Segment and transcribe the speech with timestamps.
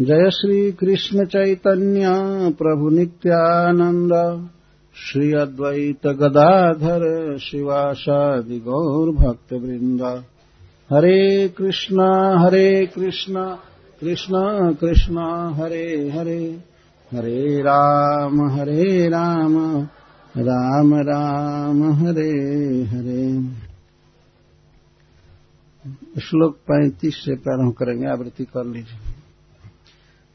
[0.00, 2.02] जय श्री कृष्ण चैतन्य
[2.58, 4.12] प्रभु नित्यानंद
[4.94, 10.02] श्री अद्वैत गदाधर शिवासादि गौर भक्त वृंद
[10.92, 13.58] हरे कृष्णा हरे कृष्णा
[14.00, 16.60] कृष्णा कृष्णा, हरे हरे।
[17.12, 19.82] हरे राम हरे राम
[20.36, 22.30] राम राम, हरे
[22.84, 23.42] हरे।
[26.20, 29.11] श्लोक पैंतीस से प्रारंभ करेंगे, आवृत्ति कर लीजिए।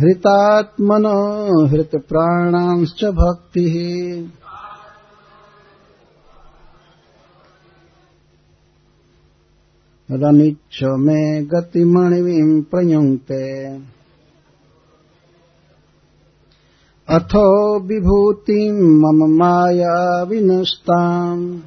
[0.01, 3.75] हृतात्मनो हृतप्राणांश्च भक्तिः।
[10.11, 13.75] रनिच्छ मे गतिमणिम् प्रयुङ्क्ते।
[17.09, 21.59] अथो विभूतिम् मम माया विनस्ताम्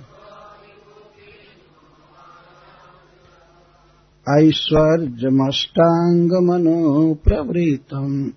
[4.31, 8.31] ऐश्वर्यमष्टाङ्गमनो प्रवृतम्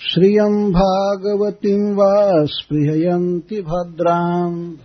[0.00, 4.76] श्रियम् भागवतीम् वा स्पृहयन्ति भद्राम्।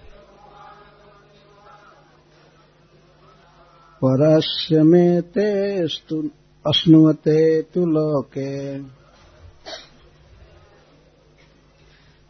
[4.06, 6.30] परस्य मे तेस्तु
[6.68, 8.80] अश्नुवते तु लोके।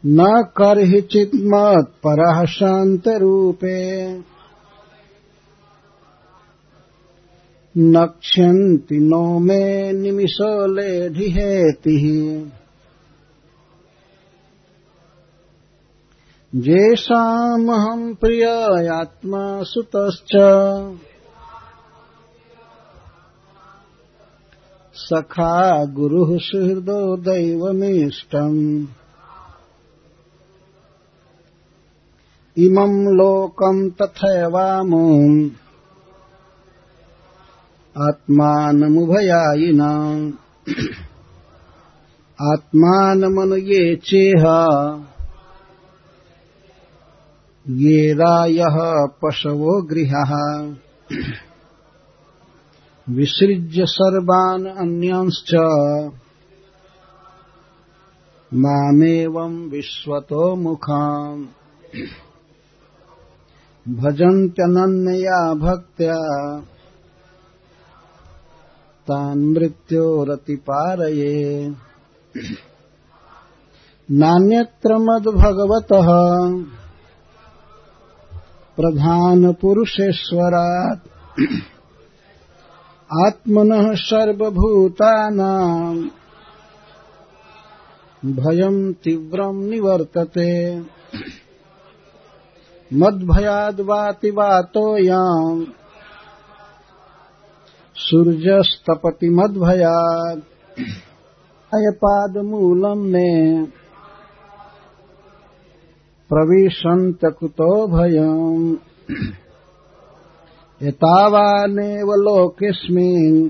[0.07, 4.19] न कर्हि चिन्मत्परः शान्तरूपे।
[7.78, 12.06] नक्ष्यन्ति नो मे निमिषलेढिहेतिः
[16.68, 20.31] येषामहम् प्रियात्मा सुतश्च
[24.94, 28.86] सखा गुरुः सुहृदो दैवमीष्टम्
[32.57, 35.50] इमम् लोकम् तथैवामुम्।
[37.97, 40.31] आत्मानमुभयायिनाम्
[42.41, 44.44] आत्मानमनुये चेह
[47.69, 50.73] ये रायः पशवो गृहः।
[53.09, 55.56] विसृज्य सर्वान् अन्यांश्च।
[58.53, 61.45] मामेवम् विश्वतो मुखाम्।
[63.89, 66.62] भजन्त्यनन्यया भक्त्या।
[69.07, 71.71] तान् मृत्योरतिपारये।
[74.11, 76.07] नान्यत्र मद्भगवतः
[78.77, 81.07] प्रधानपुरुषेश्वरात्।
[83.27, 86.09] आत्मनः सर्वभूतानाम्।
[88.25, 90.81] भयम् तीव्रम् निवर्तते।
[92.94, 95.65] मद्भयाद्वाति वातोऽयाम्
[97.97, 100.39] सूर्यस्तपति मद्भयात्
[101.73, 103.29] अयपादमूलम् मे
[106.29, 108.66] प्रविशन्त कुतो भयम्
[110.88, 113.50] एतावानेव लोकेऽस्मिन्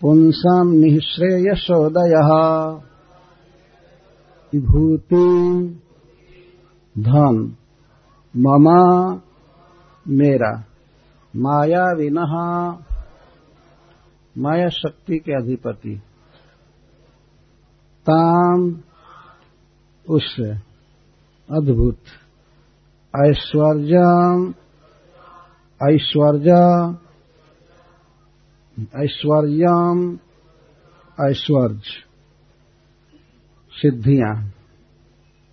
[0.00, 2.30] पुंसाम् निःश्रेयसोदयः
[4.54, 5.26] विभूति
[6.98, 7.36] धन
[8.36, 8.80] ममा
[10.08, 10.67] मेरा।
[11.36, 12.32] माया विनः
[14.38, 16.02] माया शक्ति के अधिपति।
[18.10, 18.80] ताम
[20.10, 20.50] उससे
[21.56, 22.00] अद्भुत
[23.26, 24.54] ऐश्वर्यम,
[25.94, 26.50] ऐश्वर्य
[29.04, 30.18] ऐश्वर्यम,
[31.30, 31.80] ऐश्वर्य।
[33.72, 34.52] सिद्धियाँ।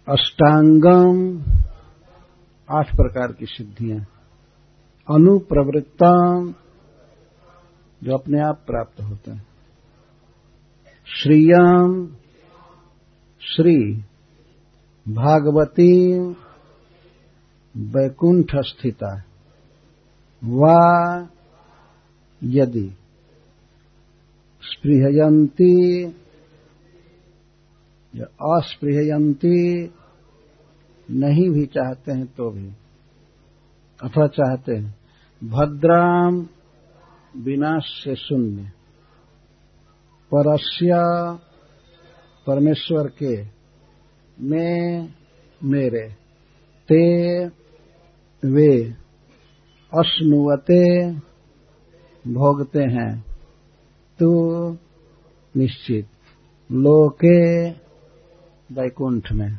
[0.09, 1.39] अष्टांगम,
[2.71, 4.05] आठ प्रकार की सिद्धियाँ।
[5.07, 6.13] अनुप्रवृत्ता
[8.03, 9.43] जो अपने आप प्राप्त होता है।
[11.07, 12.05] श्रियम
[13.41, 13.77] श्री
[15.05, 16.19] भागवती
[17.75, 19.15] वैकुंठ स्थिता
[20.43, 20.79] वा
[22.43, 22.87] यदि
[24.63, 25.75] स्पृहयंती
[28.13, 28.25] या
[28.57, 29.59] अस्पृहयंती
[31.09, 32.69] नहीं भी चाहते हैं तो भी
[34.03, 34.95] अथवा चाहते हैं।
[35.43, 36.47] भद्राम
[37.37, 38.71] विनाश से शून्य।
[40.33, 41.33] परस्या
[42.47, 43.45] परमेश्वर के
[44.39, 45.07] में
[45.63, 46.09] मेरे।
[46.91, 47.45] ते
[48.45, 48.83] वे
[49.99, 51.11] अश्नुवते
[52.27, 53.25] भोगते हैं।
[54.19, 54.71] तो
[55.57, 56.07] निश्चित।
[56.71, 57.69] लोके
[58.71, 59.57] वैकुंठ में।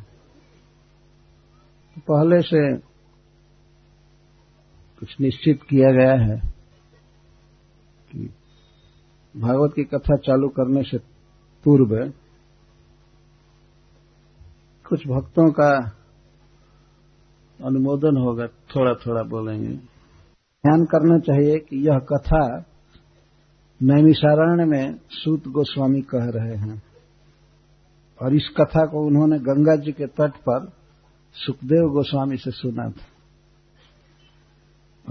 [2.11, 2.77] पहले से
[4.99, 6.39] कुछ निश्चित किया गया है
[8.11, 8.29] कि
[9.39, 10.97] भागवत की कथा चालू करने से
[11.63, 12.13] पूर्व
[14.89, 15.91] कुछ भक्तों का
[17.65, 22.57] अनुमोदन होगा थोड़ा थोड़ा बोलेंगे। ध्यान करना चाहिए कि यह कथा
[23.83, 26.83] नैमिषारण्य में सूत गोस्वामी कह रहे हैं।
[28.21, 30.71] और इस कथा को उन्होंने गंगा जी के तट पर
[31.33, 33.16] सुखदेव गोस्वामी से सुना था।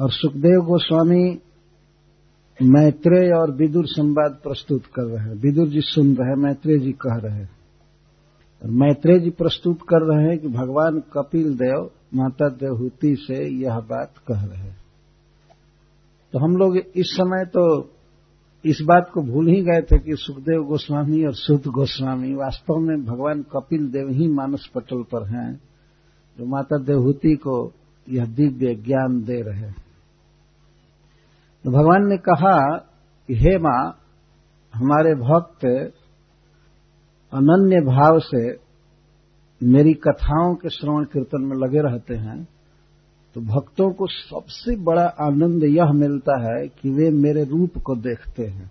[0.00, 1.38] और सुखदेव गोस्वामी
[2.62, 6.92] मैत्रेय और विदुर संवाद प्रस्तुत कर रहे हैं। विदुर जी सुन रहे हैं, मैत्रेय जी
[6.92, 7.50] कह रहे हैं।
[8.64, 13.76] और मैत्रेय जी प्रस्तुत कर रहे हैं कि भगवान कपिल देव, माता देवहूति से यह
[13.76, 14.76] बात कह रहे हैं।
[16.32, 17.90] तो हम लोग इस समय तो
[18.64, 23.04] इस बात को भूल ही गए थे कि सुखदेव गोस्वामी और शुद्ध गोस्वामी वास्तव में
[23.04, 25.60] भगवान कपिल देव ही मानस पटल पर हैं,
[26.38, 27.72] जो माता देवहूति को
[28.08, 29.85] यह दिव्य ज्ञान दे रहे हैं।
[31.66, 32.56] तो भगवान ने कहा
[33.28, 33.98] हे माँ,
[34.74, 35.64] हमारे भक्त
[37.32, 38.42] अनन्य भाव से
[39.60, 42.36] मेरी कथाओं के श्रवण कीर्तन में लगे रहते हैं
[43.36, 48.46] तो भक्तों को सबसे बड़ा आनंद यह मिलता है कि वे मेरे रूप को देखते
[48.46, 48.70] हैं,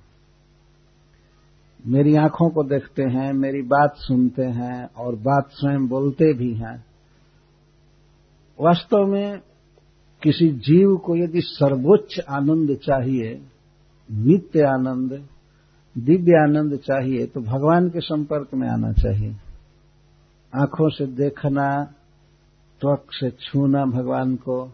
[1.87, 6.77] मेरी आँखों को देखते हैं, मेरी बात सुनते हैं और बात स्वयं बोलते भी हैं।
[8.59, 9.41] वास्तव में
[10.25, 13.41] किसी जीव को यदि सर्वोच्च आनंद चाहिए,
[14.11, 15.27] नित्य आनंद,
[15.97, 19.35] दिव्य आनंद चाहिए तो भगवान के संपर्क में आना चाहिए।
[20.55, 21.83] आँखों से देखना,
[22.81, 24.71] त्वक से छूना भगवान को,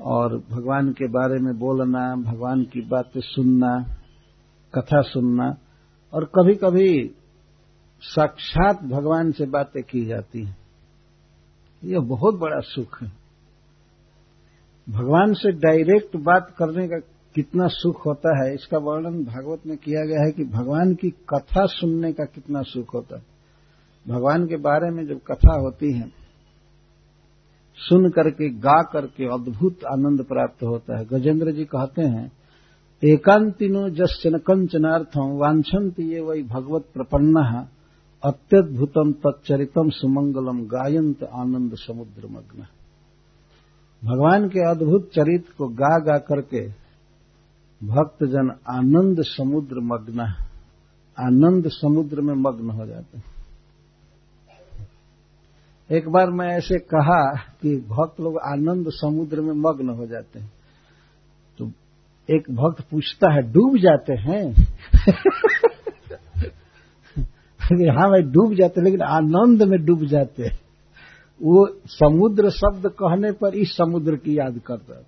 [0.00, 3.96] और भगवान के बारे में बोलना, भगवान की बातें सुनना,
[4.74, 5.56] कथा सुनना,
[6.12, 7.10] और कभी कभी
[8.00, 10.56] साक्षात भगवान से बातें की जाती हैं।
[11.84, 13.21] यह बहुत बड़ा सुख है।
[14.86, 16.98] भगवान से डायरेक्ट बात करने का
[17.34, 21.64] कितना सुख होता है, इसका वर्णन भागवत में किया गया है कि भगवान की कथा
[21.66, 23.24] सुनने का कितना सुख होता है।
[24.06, 26.08] भगवान के बारे में जब कथा होती है,
[27.78, 32.30] सुन करके, गा करके अद्भुत आनंद प्राप्त होता है। गजेंद्र जी कहते हैं,
[33.02, 37.66] एकांतिनो जश्चन कंचनार्थम वांछंत ये वही भगवत प्रपन्न
[38.22, 42.66] अत्यद्भुतम तच्चरितम सुमंगलम गायंत आनंद समुद्र मग्न
[44.04, 46.68] भगवान के अद्भुत चरित्र को गा गा करके
[47.86, 50.34] भक्तजन आनंद समुद्र मग्न,
[51.20, 53.24] आनंद समुद्र में मग्न हो जाते हैं।
[55.90, 60.52] एक बार मैं ऐसे कहा कि भक्त लोग आनंद समुद्र में मग्न हो जाते हैं।
[61.58, 61.72] तो
[62.30, 64.66] एक भक्त पूछता है, डूब जाते हैं?
[67.98, 70.61] हाँ भाई, डूब जाते लेकिन आनंद में डूब जाते हैं।
[71.42, 75.06] वो समुद्र शब्द कहने पर इस समुद्र की याद करता है।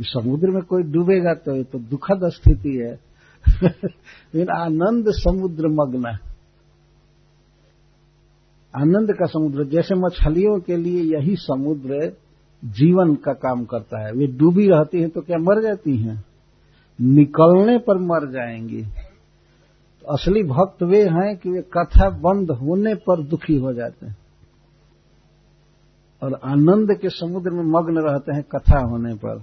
[0.00, 3.00] समुद्र में कोई डूबेगा तो ये तो दुखद स्थिति है।
[4.34, 6.18] लेकिन आनंद समुद्र मग्न
[8.76, 12.16] आनंद का समुद्र, जैसे मछलियों के लिए यही समुद्र
[12.64, 16.24] जीवन का काम करता है। वे डूबी रहती हैं तो क्या मर जाती हैं?
[17.00, 23.22] निकलने पर मर जाएँगी। तो असली भक्त वे हैं कि वे कथा बंद होने पर
[23.22, 24.19] दुखी हो जाते हैं।
[26.22, 29.42] और आनंद के समुद्र में मग्न रहते हैं कथा होने पर।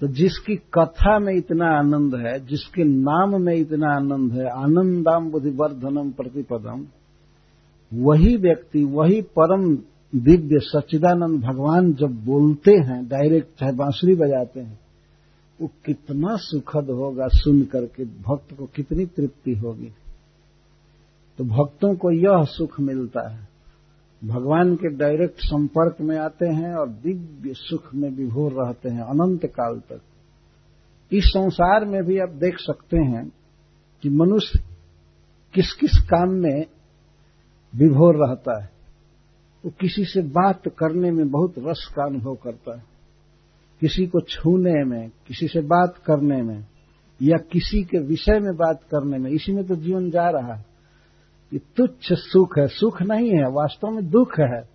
[0.00, 6.10] तो जिसकी कथा में इतना आनंद है, जिसके नाम में इतना आनंद है, आनंदाम बुद्धिवर्धनम
[6.10, 6.86] प्रतिपदम,
[7.94, 9.76] वही व्यक्ति, वही परम
[10.20, 14.78] दिव्य सच्चिदानंद भगवान जब बोलते हैं, डायरेक्ट चाहे बांसुरी बजाते हैं,
[15.60, 19.92] वो कितना सुखद होगा सुन करके, भक्त को कितनी तृप्ति होगी।
[21.38, 23.53] तो भक्तों को यह सुख मिलता है।
[24.24, 29.46] भगवान के डायरेक्ट संपर्क में आते हैं और दिव्य सुख में विभोर रहते हैं, अनंत
[29.46, 30.00] काल तक।
[31.12, 33.32] इस संसार में भी आप देख सकते हैं
[34.02, 34.58] कि मनुष्य
[35.54, 36.66] किस किस काम में
[37.74, 38.70] विभोर रहता है।
[39.64, 42.84] वो किसी से बात करने में बहुत रस का अनुभव करता है।
[43.80, 46.66] किसी को छूने में, किसी से बात करने में
[47.22, 50.73] या किसी के विषय में बात करने में, इसी में तो जीवन जा रहा है।
[51.54, 54.68] कि तुच्छ सुख है। सुख नहीं है, वास्तव में दुख है।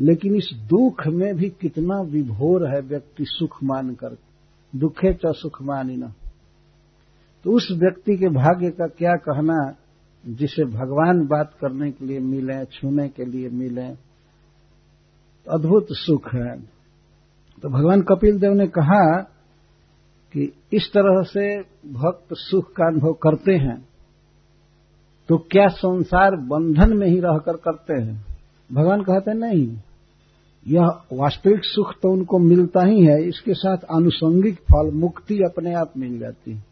[0.00, 4.16] लेकिन इस दुख में भी कितना विभोर है व्यक्ति सुख मान कर।
[4.76, 6.08] दुखे च सुख मानी न
[7.44, 9.74] तो उस व्यक्ति के भाग्य का क्या कहना,
[10.26, 13.86] जिसे भगवान बात करने के लिए मिले, छूने के लिए मिले?
[15.50, 16.60] अद्भुत सुख है।
[17.62, 19.20] तो भगवान कपिल देव ने कहा
[20.32, 21.60] कि इस तरह से
[21.92, 23.95] भक्त सुख का अनुभव करते हैं।
[25.28, 28.24] तो क्या संसार बंधन में ही रहकर करते हैं?
[28.72, 29.76] भगवान कहते नहीं।
[30.66, 35.92] यह वास्तविक सुख तो उनको मिलता ही है, इसके साथ आनुषंगिक फल मुक्ति अपने आप
[35.96, 36.64] मिल जाती है।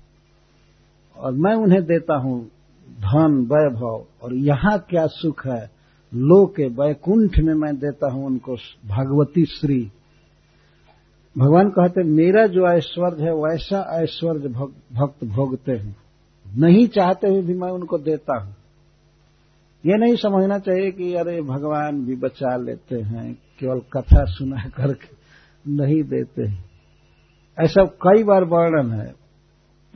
[1.17, 2.51] और मैं उन्हें देता हूँ
[3.01, 5.71] धन, वैभव, और यहाँ क्या सुख है?
[6.15, 8.55] लो के वैकुंठ में मैं देता हूँ उनको
[8.87, 9.91] भगवती श्री।
[11.39, 14.49] भगवान कहते मेरा जो ऐश्वर्य है, वैसा ऐश्वर्य
[14.93, 15.97] भक्त भोगते हैं।
[16.59, 18.57] नहीं चाहते हुए भी मैं उनको देता हूँ।
[19.87, 25.25] ये नहीं समझना चाहिए कि अरे भगवान भी बचा लेते हैं, केवल कथा सुना करके
[25.73, 26.65] नहीं देते हैं।
[27.61, 29.15] ऐसा कई बार वर्णन है।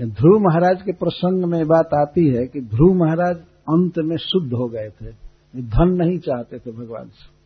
[0.01, 3.37] ध्रुव महाराज के प्रसंग में बात आती है कि ध्रुव महाराज
[3.71, 5.11] अंत में शुद्ध हो गए थे।
[5.63, 7.39] धन नहीं चाहते थे भगवान से।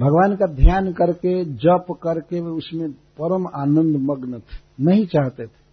[0.00, 5.63] भगवान का ध्यान करके, जप करके उसमें परम आनंद मग्न थे। नहीं चाहते थे।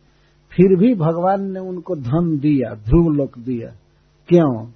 [0.52, 3.70] फिर भी भगवान ने उनको धन दिया, ध्रुव लोक दिया।
[4.30, 4.68] क्यों?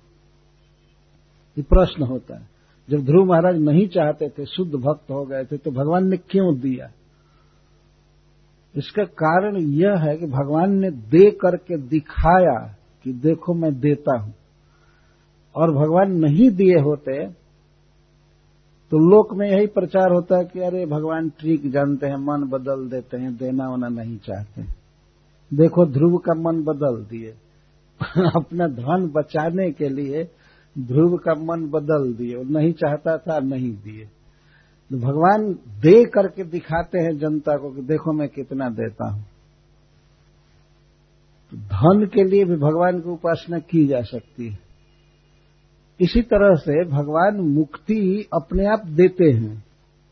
[1.58, 2.48] ये प्रश्न होता है।
[2.90, 6.54] जब ध्रुव महाराज नहीं चाहते थे, शुद्ध भक्त हो गए थे तो भगवान ने क्यों
[6.60, 6.90] दिया?
[8.76, 12.58] इसका कारण यह है कि भगवान ने दे करके दिखाया
[13.06, 14.34] कि देखो मैं देता हूँ।
[15.56, 17.26] और भगवान नहीं दिए होते
[18.92, 22.90] तो लोक में यही प्रचार होता है कि अरे भगवान ट्रिक जानते हैं, मन बदल
[22.90, 24.85] देते हैं देना होना नहीं चाहते।
[25.54, 27.30] देखो ध्रुव का मन बदल दिए।
[28.18, 30.24] अपना धन बचाने के लिए
[30.80, 34.06] ध्रुव का मन बदल दिए। नहीं चाहता था, नहीं दिए।
[34.92, 39.26] तो भगवान दे करके दिखाते हैं जनता को कि देखो मैं कितना देता हूँ।
[41.52, 44.60] तो धन के लिए भी भगवान की उपासना की जा सकती है।
[46.02, 49.66] इसी तरह से भगवान मुक्ति अपने आप देते हैं।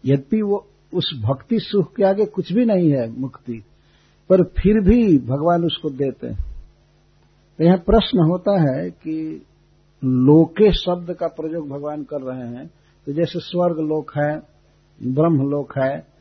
[0.05, 3.63] यद्यपि वो उस भक्ति सुख के आगे कुछ भी नहीं है मुक्ति।
[4.29, 6.37] पर फिर भी भगवान उसको देते हैं।
[7.59, 9.45] तो यहाँ प्रश्न होता है कि
[10.03, 12.65] लोके शब्द का प्रयोग भगवान कर रहे हैं।
[13.07, 14.33] तो जैसे स्वर्ग लोक है,
[15.01, 16.13] ब्रह्म लोक है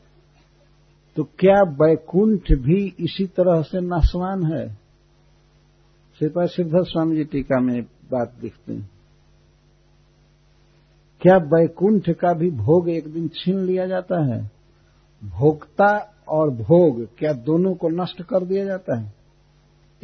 [1.16, 4.66] तो क्या वैकुंठ भी इसी तरह से नासवान है?
[6.20, 8.90] श्रीपा सिद्धर स्वामी जी टीका में बात दिखते हैं।
[11.20, 14.40] क्या वैकुंठ का भी भोग एक दिन छीन लिया जाता है?
[15.24, 19.12] भोक्ता और भोग क्या दोनों को नष्ट कर दिया जाता है?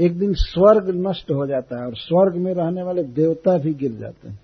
[0.01, 3.93] एक दिन स्वर्ग नष्ट हो जाता है और स्वर्ग में रहने वाले देवता भी गिर
[3.93, 4.41] जाते हैं।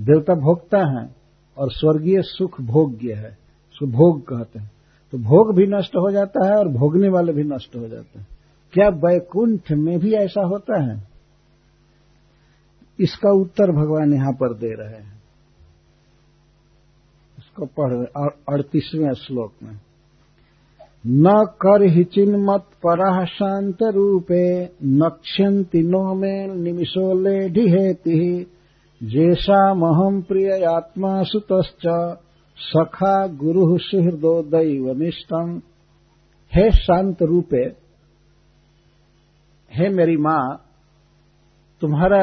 [0.00, 1.14] देवता भोगता है
[1.58, 3.38] और स्वर्गीय सुख भोग्य है
[3.72, 4.70] उसको भोग कहते हैं।
[5.12, 8.26] तो भोग भी नष्ट हो जाता है और भोगने वाले भी नष्ट हो जाते हैं।
[8.72, 11.08] क्या वैकुंठ में भी ऐसा होता है?
[13.00, 15.17] इसका उत्तर भगवान यहाँ पर दे रहे हैं।
[17.58, 17.92] को पढ़
[18.48, 19.76] अड़तीसवें श्लोक में।
[21.06, 24.44] न कर हिचिन्मत पर शांत रूपे
[24.96, 28.46] नक्ष्यंति नो में निमिषो ले ढिहेति
[29.00, 31.52] जेषा महम प्रिय आत्मा सुत
[32.58, 35.60] सखा गुरु सुहृदो दैव निष्ठम
[36.52, 37.64] हे शांत रूपे
[39.70, 40.44] हे मेरी माँ,
[41.82, 42.22] तुम्हारा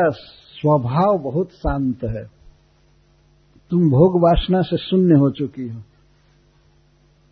[0.51, 2.34] स्वभाव बहुत शांत है।
[3.75, 5.81] तुम भोग वासना से शून्य हो चुकी हो।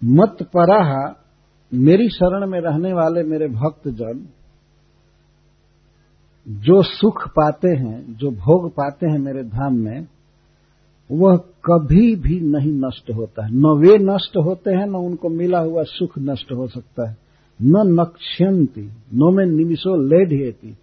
[0.04, 1.14] मत पराह,
[1.74, 4.28] मेरी शरण में रहने वाले मेरे भक्त जन
[6.48, 10.08] जो सुख पाते हैं, जो भोग पाते हैं मेरे धाम में,
[11.12, 15.60] वह कभी भी नहीं नष्ट होता है। न वे नष्ट होते हैं, न उनको मिला
[15.60, 17.18] हुआ सुख नष्ट हो सकता है।
[17.62, 20.78] न नक्ष्यंती, न में निमिषो लेढ़ेती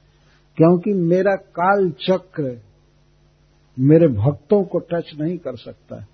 [0.56, 2.69] क्योंकि मेरा काल चक्र
[3.78, 6.06] मेरे भक्तों को टच नहीं कर सकता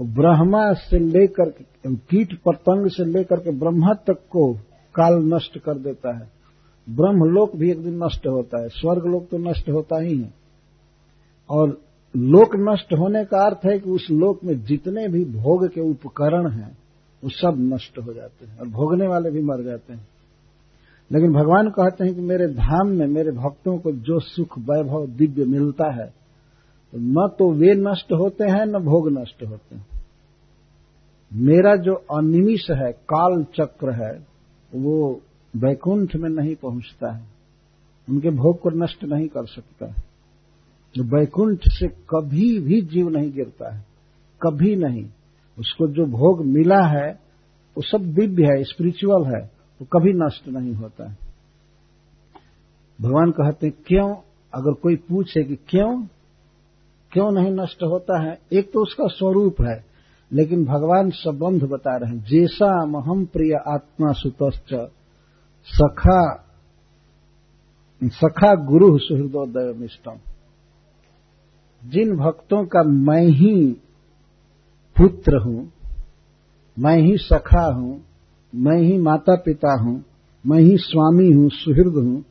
[0.00, 1.50] ब्रह्मा से लेकर
[1.86, 4.52] कीट पतंग से लेकर के ब्रह्मा तक को
[4.94, 6.28] काल नष्ट कर देता है।
[6.88, 10.32] ब्रह्मलोक भी एक दिन नष्ट होता है स्वर्ग लोक तो नष्ट होता ही है।
[11.50, 11.68] और
[12.16, 16.50] लोक नष्ट होने का अर्थ है कि उस लोक में जितने भी भोग के उपकरण
[16.50, 16.78] हैं,
[17.22, 20.08] वो सब नष्ट हो जाते हैं और भोगने वाले भी मर जाते हैं।
[21.10, 25.44] लेकिन भगवान कहते हैं कि मेरे धाम में मेरे भक्तों को जो सुख, वैभव, दिव्य
[25.44, 26.21] मिलता है
[26.94, 29.86] न तो वे नष्ट होते हैं, न भोग नष्ट होते हैं।
[31.32, 34.26] मेरा जो अनिमिष है, काल चक्र है,
[34.74, 35.20] वो
[35.56, 37.24] वैकुंठ में नहीं पहुँचता है।
[38.08, 39.94] उनके भोग को नष्ट नहीं कर सकता है।
[40.94, 43.84] तो वैकुंठ से कभी भी जीव नहीं गिरता है,
[44.42, 45.04] कभी नहीं।
[45.58, 47.12] उसको जो भोग मिला है,
[47.76, 51.18] वो सब दिव्य है स्पिरिचुअल है, वो कभी नष्ट नहीं होता है।
[53.00, 54.14] भगवान कहते हैं, क्यों?
[54.54, 56.06] अगर कोई पूछे कि क्यों?
[57.12, 58.38] क्यों नहीं नष्ट होता है?
[58.52, 59.84] एक तो उसका स्वरूप है,
[60.30, 64.74] लेकिन भगवान संबंध बता रहे हैं, जैसा महम प्रिय आत्मा सुतश्च,
[65.68, 66.22] सखा
[68.00, 70.18] सखा गुरु सुहृदोदय मिष्टम
[71.82, 73.54] जिन भक्तों का मैं ही
[74.96, 75.72] पुत्र हूँ,
[76.76, 78.00] मैं ही सखा हूँ,
[78.52, 80.04] मैं ही माता पिता हूँ,
[80.44, 82.24] मैं ही स्वामी हूँ, सुहृद हूँ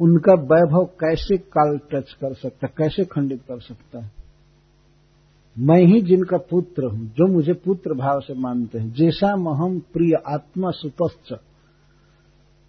[0.00, 4.10] उनका वैभव कैसे काल टच कर सकता कैसे खंडित कर सकता है?
[5.58, 10.14] मैं ही जिनका पुत्र हूँ, जो मुझे पुत्र भाव से मानते हैं। जैसा महम प्रिय
[10.26, 11.38] आत्मा सुतश्च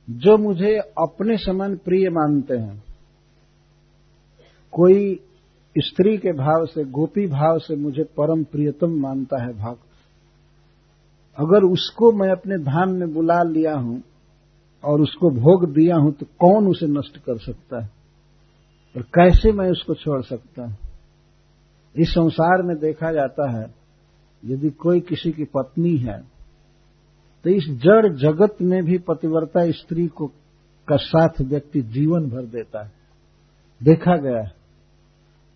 [0.10, 2.84] जो मुझे अपने समान प्रिय मानते हैं।
[4.72, 5.20] कोई
[5.78, 9.86] स्त्री के भाव से, गोपी भाव से मुझे परम प्रियतम मानता है भक्त
[11.38, 14.04] अगर उसको मैं अपने धाम में बुला लिया हूँ
[14.84, 17.90] और उसको भोग दिया हूँ तो कौन उसे नष्ट कर सकता है?
[18.96, 20.78] और कैसे मैं उसको छोड़ सकता हूँ?
[21.96, 23.66] इस संसार में देखा जाता है,
[24.44, 26.20] यदि कोई किसी की पत्नी है
[27.46, 32.84] तो इस जड़ जगत में भी पतिव्रता स्त्री को, का साथ व्यक्ति जीवन भर देता
[32.84, 32.92] है।
[33.82, 34.42] देखा गया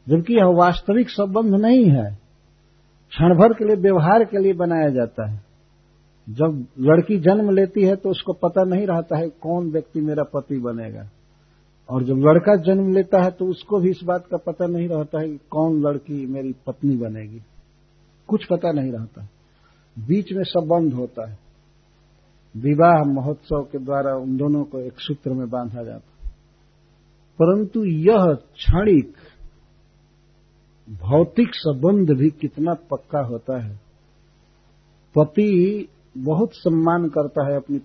[0.08, 2.10] जबकि यह वास्तविक संबंध नहीं है।
[3.12, 5.42] क्षण भर के लिए, व्यवहार के लिए बनाया जाता है।
[6.30, 10.58] जब लड़की जन्म लेती है तो उसको पता नहीं रहता है कौन व्यक्ति मेरा पति
[10.58, 11.10] बनेगा।
[11.90, 15.22] और जब लड़का जन्म लेता है तो उसको भी इस बात का पता नहीं रहता
[15.22, 17.42] है कि कौन लड़की मेरी पत्नी बनेगी।
[18.28, 19.28] कुछ पता नहीं रहता।
[19.98, 21.38] बीच में संबंध होता है।
[22.58, 26.10] विवाह महोत्सव के द्वारा उन दोनों को एक सूत्र में बांधा जाता
[27.40, 29.16] परंतु यह क्षणिक
[30.90, 33.80] भौतिक संबंध भी कितना पक्का होता है।
[35.16, 37.78] पति बहुत सम्मान करता है अपनी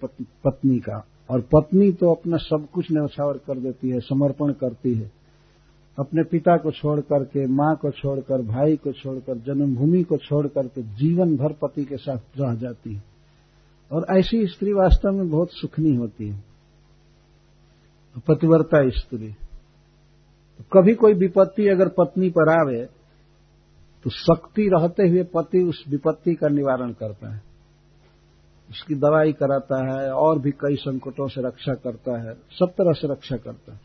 [0.44, 5.10] पत्नी का। और पत्नी तो अपना सब कुछ न्यौछावर कर देती है, समर्पण करती है।
[5.98, 10.82] अपने पिता को छोड़ करके, माँ को छोड़कर भाई को छोड़कर जन्मभूमि को छोड़ करके
[10.82, 13.02] जीवन भर पति के साथ रह जाती है।
[13.92, 16.44] और ऐसी स्त्री वास्तव में बहुत सुखनी होती है।
[18.28, 19.32] पतिव्रता स्त्री।
[20.58, 22.84] तो कभी कोई विपत्ति अगर पत्नी पर आवे
[24.04, 27.47] तो शक्ति रहते हुए पति उस विपत्ति का निवारण करता है।
[28.70, 33.12] उसकी दवाई कराता है और भी कई संकटों से रक्षा करता है, सब तरह से
[33.12, 33.81] रक्षा करता है।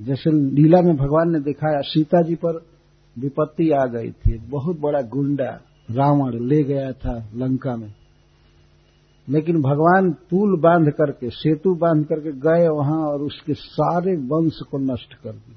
[0.00, 2.66] जैसे लीला में भगवान ने दिखाया, सीता जी पर
[3.18, 7.94] विपत्ति आ गई थी, बहुत बड़ा गुंडा रावण ले गया था लंका में।
[9.28, 14.78] लेकिन भगवान पुल बाँध करके, सेतु बाँध करके गए वहाँ और उसके सारे वंश को
[14.78, 15.56] नष्ट कर दिया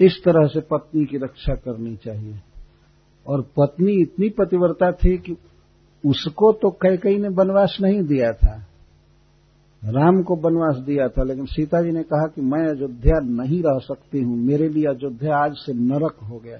[0.00, 2.40] इस तरह से पत्नी की रक्षा करनी चाहिए।
[3.28, 5.36] और पत्नी इतनी पतिव्रता थी कि
[6.04, 8.64] उसको तो कैकई ने वनवास नहीं दिया था।
[9.82, 13.78] राम को वनवास दिया था, लेकिन सीता जी ने कहा कि मैं अयोध्या नहीं रह
[13.78, 16.58] सकती हूँ, मेरे लिए अयोध्या आज से नरक हो गया।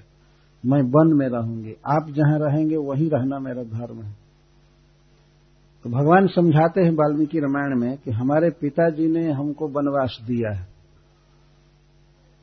[0.67, 4.17] मैं वन में रहूँगी, आप जहाँ रहेंगे वहीं रहना मेरा धर्म है।
[5.85, 10.67] तो भगवान समझाते हैं वाल्मीकि रामायण में कि हमारे पिताजी ने हमको वनवास दिया है।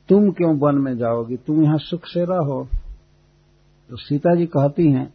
[0.09, 1.35] तुम क्यों वन में जाओगी?
[1.35, 2.67] तुम यहाँ सुख से रहो।
[3.89, 5.13] तो सीता जी कहती हैं,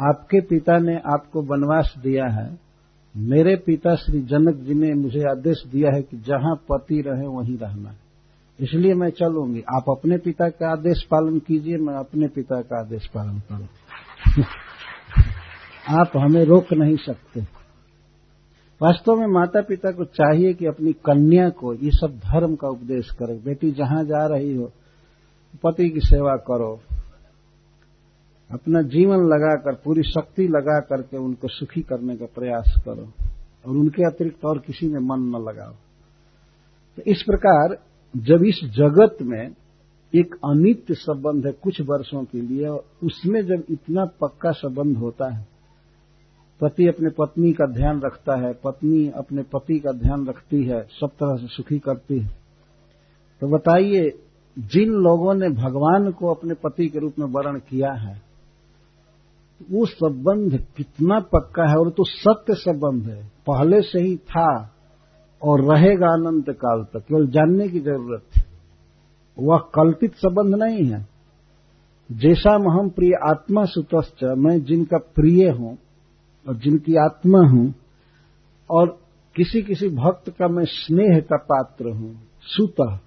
[0.00, 2.58] आपके पिता ने आपको वनवास दिया है।
[3.16, 7.58] मेरे पिता श्री जनक जी ने मुझे आदेश दिया है कि जहाँ पति रहे वहीं
[7.58, 7.98] रहना है।
[8.60, 13.06] इसलिए मैं चलूँगी। आप अपने पिता का आदेश पालन कीजिए, मैं अपने पिता का आदेश
[13.06, 13.68] पालन करूँ
[16.00, 17.40] आप हमें रोक नहीं सकते।
[18.82, 23.10] वास्तव में माता पिता को चाहिए कि अपनी कन्या को ये सब धर्म का उपदेश
[23.10, 24.72] करे। बेटी जहाँ जा रही हो,
[25.62, 26.80] पति की सेवा करो।
[28.50, 33.06] अपना जीवन लगाकर, पूरी शक्ति लगा करके उनको सुखी करने का प्रयास करो
[33.64, 35.72] और उनके अतिरिक्त और किसी में मन न लगाओ।
[36.98, 37.76] तो इस प्रकार
[38.14, 39.54] जब इस जगत में
[40.12, 42.68] एक अनित्य संबंध है कुछ वर्षों के लिए,
[43.02, 45.46] उसमें जब इतना पक्का संबंध होता है,
[46.60, 51.10] पति अपने पत्नी का ध्यान रखता है, पत्नी अपने पति का ध्यान रखती है, सब
[51.12, 52.36] तरह से सुखी करती है
[53.42, 54.08] तो बताइए,
[54.56, 58.27] जिन लोगों ने भगवान को अपने पति के रूप में वर्ण किया है
[59.62, 64.74] वो संबंध कितना पक्का है और तो सत्य संबंध है। पहले से ही था
[65.42, 68.44] और रहेगा अनंत काल तक। केवल जानने की ज़रूरत है।
[69.38, 71.06] वह कल्पित संबंध नहीं है।
[72.10, 75.76] जैसा महम प्रिय आत्मा सुतश्च मैं जिनका प्रिय हूँ
[76.46, 77.74] और जिनकी आत्मा हूँ
[78.70, 78.98] और
[79.36, 82.98] किसी किसी भक्त का मैं स्नेह का पात्र हूँ। सुतः।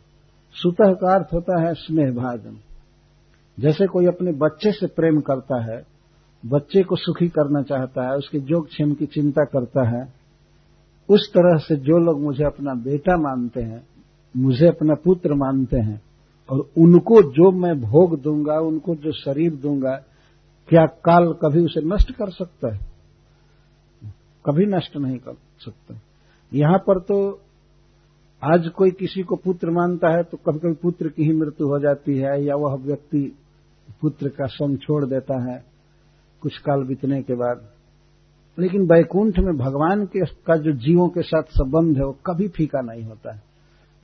[0.56, 2.58] सुतः का अर्थ होता है स्नेह भाजन
[3.58, 5.91] जैसे कोई अपने बच्चे से प्रेम करता है
[6.44, 10.04] बच्चे को सुखी करना चाहता है, उसके जोग क्षेम की चिंता करता है,
[11.10, 13.84] उस तरह से जो लोग मुझे अपना बेटा मानते हैं,
[14.36, 16.02] मुझे अपना पुत्र मानते हैं,
[16.50, 19.96] और उनको जो मैं भोग दूँगा, उनको जो शरीर दूँगा,
[20.70, 22.80] क्या काल कभी उसे नष्ट कर सकता है?
[24.46, 26.00] कभी नष्ट नहीं कर सकता।
[26.52, 27.42] यहाँ पर तो
[28.42, 31.80] आज कोई किसी को पुत्र मानता है तो कभी कभी पुत्र की ही मृत्यु हो
[31.80, 33.38] जाती है, या वह व्यक्ति
[34.02, 35.71] पुत्र का संग छोड़ देता है।
[36.42, 37.62] कुछ काल बीतने के बाद।
[38.60, 42.82] लेकिन वैकुंठ में भगवान के का जो जीवों के साथ संबंध है, वो कभी फीका
[42.82, 43.42] नहीं होता है।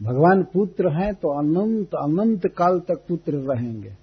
[0.03, 3.93] भगवान पुत्र हैं तो अनंत अनंत काल तक पुत्र रहेंगे।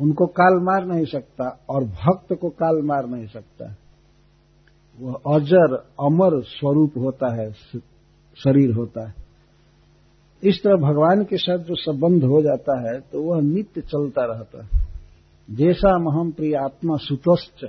[0.00, 3.74] उनको काल मार नहीं सकता और भक्त को काल मार नहीं सकता।
[5.00, 7.52] वह अजर, अमर स्वरूप होता है
[8.36, 9.14] शरीर होता है।
[10.42, 14.64] इस तरह भगवान के साथ जो संबंध हो जाता है तो वह नित्य चलता रहता
[14.64, 14.83] है।
[15.48, 17.64] जैसा महम प्रिय आत्मा सुतश्च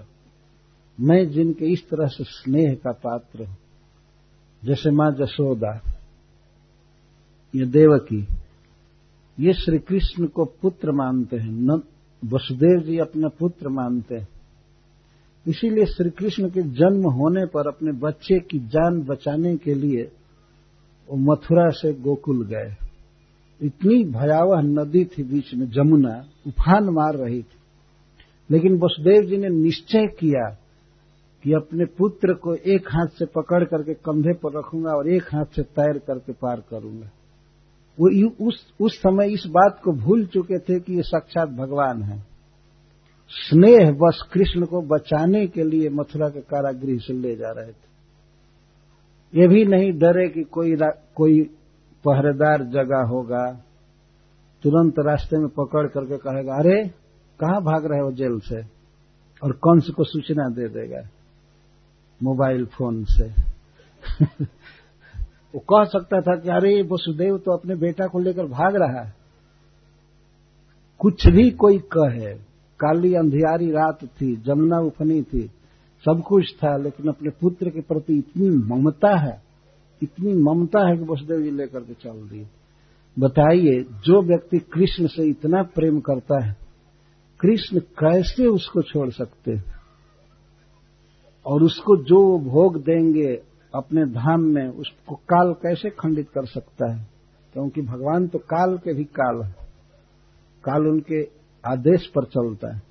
[0.98, 3.56] मैं जिनके इस तरह से स्नेह का पात्र हूँ,
[4.64, 5.72] जैसे माँ जसोदा,
[7.54, 8.28] ये देवकी,
[9.38, 11.82] ये श्री कृष्ण को पुत्र मानते हैं, न,
[12.22, 14.28] वसुदेव जी अपने पुत्र मानते हैं।
[15.46, 20.04] इसीलिए श्री कृष्ण के जन्म होने पर अपने बच्चे की जान बचाने के लिए
[21.10, 22.76] वो मथुरा से गोकुल गए।
[23.62, 26.16] इतनी भयावह नदी थी बीच में, जमुना,
[26.48, 27.60] उफान मार रही थी।
[28.50, 30.50] लेकिन वसुदेव जी ने निश्चय किया
[31.44, 35.56] कि अपने पुत्र को एक हाथ से पकड़ करके कंधे पर रखूँगा और एक हाथ
[35.56, 37.10] से तैर करके पार करूँगा।
[37.98, 42.18] वो उस उस समय इस बात को भूल चुके थे कि ये साक्षात भगवान है।
[43.32, 47.86] स्नेह बस कृष्ण को बचाने के लिए मथुरा के कारागृह से ले जा रहे थे।
[49.34, 50.76] ये भी नहीं डरे कि कोई
[51.16, 51.42] कोई
[52.06, 53.46] पहरेदार जगह होगा,
[54.64, 56.84] तुरंत रास्ते में पकड़ करके कहेगा, अरे
[57.40, 58.62] कहाँ भाग रहे हो जेल से?
[59.44, 61.10] और कौन कंस को सूचना दे देगा?
[62.24, 63.26] मोबाइल फ़ोन से।
[65.56, 69.14] वो कह सकता था कि अरे, वसुदेव तो अपने बेटा को लेकर भाग रहा है।
[71.00, 72.34] कुछ भी कोई कहे,
[72.80, 75.42] काली अंधियारी रात थी, जमुना उफनी थी,
[76.06, 79.44] सब कुछ था, लेकिन अपने पुत्र के प्रति इतनी ममता है,
[80.04, 82.48] इतनी ममता है कि वसुदेव जी लेकर के चल दिए।
[83.20, 86.65] बताइए, जो व्यक्ति कृष्ण से इतना प्रेम करता है
[87.40, 89.62] कृष्ण कैसे उसको छोड़ सकते
[91.46, 93.44] और उसको जो भोग देंगे
[93.76, 97.08] अपने धाम में, उसको काल कैसे खंडित कर सकता है?
[97.54, 99.56] क्योंकि भगवान तो काल के भी काल है।
[100.64, 101.24] काल उनके
[101.72, 102.82] आदेश पर चलता है।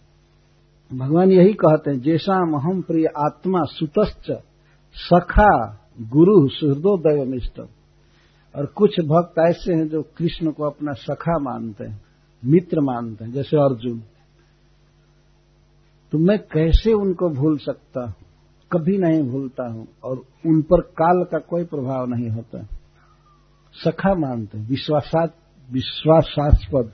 [0.99, 4.31] भगवान यही कहते हैं, जैसा महम प्रिय आत्मा सुतश्च,
[4.95, 7.67] सखा गुरु सुहृदोदय निष्ठम
[8.57, 12.03] और कुछ भक्त ऐसे हैं जो कृष्ण को अपना सखा मानते हैं,
[12.45, 14.03] मित्र मानते हैं, जैसे अर्जुन।
[16.15, 18.15] तो मैं कैसे उनको भूल सकता हूँ?
[18.71, 22.63] कभी नहीं भूलता हूँ और उन पर काल का कोई प्रभाव नहीं होता।
[23.75, 25.35] सखा मानते विश्वासात,
[25.71, 26.93] विश्वासास्पद।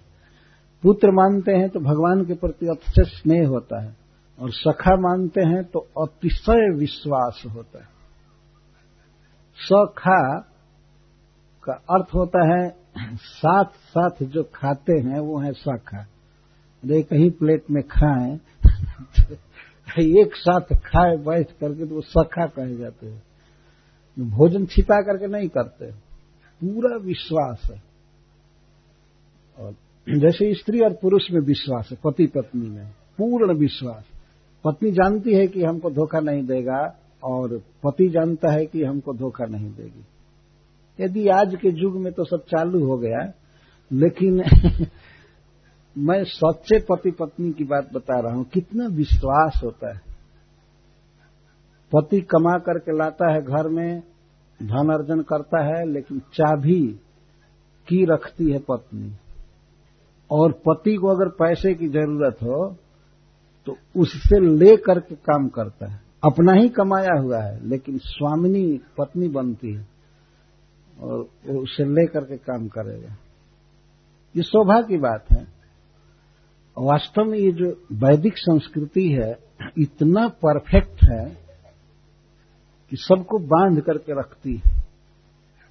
[0.82, 3.96] पुत्र मानते हैं तो भगवान के प्रति अतिशय स्नेह होता है
[4.38, 7.88] और सखा मानते हैं तो अतिशय विश्वास होता है।
[9.58, 10.22] सखा
[11.64, 12.68] का अर्थ होता है
[13.16, 18.38] साथ साथ जो खाते हैं वो है सखा। अरे कहीं प्लेट में खाएँ
[19.98, 23.22] एक साथ खाए, बैठ करके तो वो सखा कहे जाते हैं।
[24.18, 25.86] भोजन छिपा करके नहीं करते।
[26.64, 27.82] पूरा विश्वास है।
[29.58, 29.74] और
[30.18, 32.86] जैसे स्त्री और पुरुष में विश्वास है, पति पत्नी में।
[33.18, 34.04] पूर्ण विश्वास।
[34.64, 39.44] पत्नी जानती है कि हमको धोखा नहीं देगा, और पति जानता है कि हमको धोखा
[39.44, 40.04] नहीं देगी।
[41.04, 43.32] यदि आज के युग में तो सब चालू हो गया,
[43.92, 44.42] लेकिन
[45.96, 50.00] मैं सच्चे पति पत्नी की बात बता रहा हूँ, कितना विश्वास होता है।
[51.92, 54.00] पति कमा करके लाता है घर में,
[54.60, 56.86] धन अर्जन करता है, लेकिन चाबी
[57.88, 59.12] की रखती है पत्नी।
[60.30, 62.74] और पति को अगर पैसे की ज़रूरत हो
[63.66, 69.28] तो उससे ले करके काम करता है। अपना ही कमाया हुआ है, लेकिन स्वामिनी, पत्नी
[69.28, 69.86] बनती है,
[71.00, 73.16] और उसे ले करके काम करेगा।
[74.34, 75.44] ये शोभा की बात है।
[76.80, 79.38] वास्तव में ये जो वैदिक संस्कृति है,
[79.78, 81.38] इतना परफेक्ट है
[82.90, 84.80] कि सबको बाँध करके रखती है।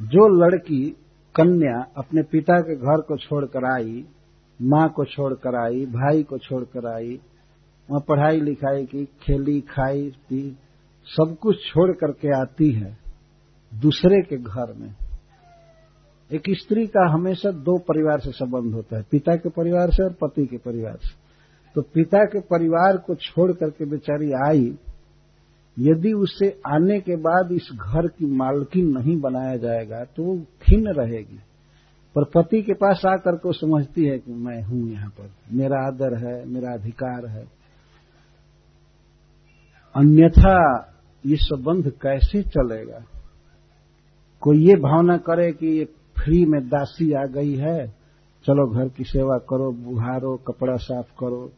[0.01, 0.89] जो लड़की
[1.35, 4.05] कन्या अपने पिता के घर को छोड़कर आई,
[4.61, 7.19] माँ को छोड़कर आई, भाई को छोड़कर आई,
[7.89, 10.57] वहाँ पढ़ाई लिखाई की, खेली, खाई, पी,
[11.05, 12.97] सब कुछ छोड़ करके आती है
[13.73, 14.95] दूसरे के घर में।
[16.31, 20.13] एक स्त्री का हमेशा दो परिवार से संबंध होता है, पिता के परिवार से और
[20.13, 21.17] पति के परिवार से।
[21.75, 24.77] तो पिता के परिवार को छोड़ करके बेचारी आई,
[25.77, 30.93] यदि उसे आने के बाद इस घर की मालकिन नहीं बनाया जाएगा तो वो खिन्न
[30.93, 31.39] रहेगी।
[32.15, 36.17] पर पति के पास आकर के समझती है कि मैं हूँ यहाँ पर। मेरा आदर
[36.17, 37.43] है, मेरा अधिकार है।
[39.95, 40.57] अन्यथा
[41.23, 43.03] ये संबंध कैसे चलेगा?
[44.43, 45.85] कोई ये भावना करे कि ये
[46.23, 47.87] फ्री में दासी आ गई है।
[48.45, 51.51] चलो घर की सेवा करो, बुहारो, कपड़ा साफ़ करो,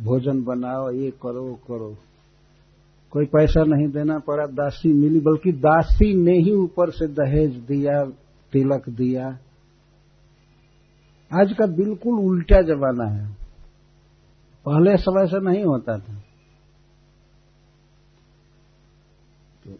[0.00, 1.96] भोजन बनाओ, ये करो, वो करो।
[3.10, 8.04] कोई पैसा नहीं देना पड़ा, दासी मिली, बल्कि दासी ने ही ऊपर से दहेज दिया,
[8.52, 9.28] तिलक दिया।
[11.40, 13.36] आज का बिल्कुल उल्टा जमाना है।
[14.68, 16.14] पहले समय से नहीं होता था।
[19.64, 19.78] तो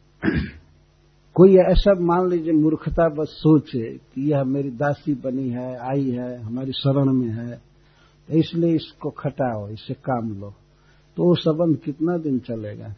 [1.36, 6.42] कोई ऐसा, मान लीजिए, मूर्खता बस सोचे कि यह मेरी दासी बनी है, आई है,
[6.42, 7.54] हमारी शरण में है
[8.28, 10.52] तो इसलिए इसको खटाओ, इसे काम लो।
[11.16, 12.94] तो वो संबंध कितना दिन चलेगा?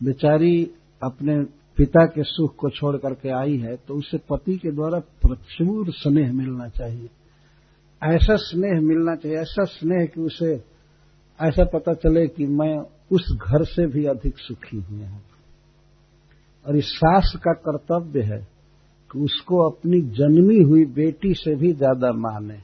[0.00, 0.70] बेचारी
[1.02, 1.38] अपने
[1.78, 6.32] पिता के सुख को छोड़ करके आई है तो उसे पति के द्वारा प्रचुर स्नेह
[6.32, 7.08] मिलना चाहिए।
[8.02, 10.52] ऐसा स्नेह मिलना चाहिए, ऐसा स्नेह कि उसे
[11.40, 12.74] ऐसा पता चले कि मैं
[13.12, 15.20] उस घर से भी अधिक सुखी हूँ यहाँ।
[16.66, 18.38] और इस सास का कर्तव्य है
[19.10, 22.60] कि उसको अपनी जन्मी हुई बेटी से भी ज़्यादा माने।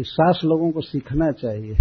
[0.00, 1.74] इस सास लोगों को सीखना चाहिए।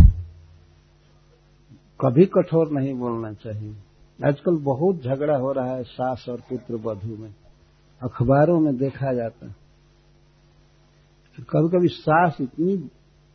[2.02, 3.76] कभी कठोर नहीं बोलना चाहिए।
[4.28, 7.34] आजकल बहुत झगड़ा हो रहा है सास और पुत्र वधु में।
[8.04, 9.56] अखबारों में देखा जाता है।
[11.50, 12.78] कभी कभी सास इतनी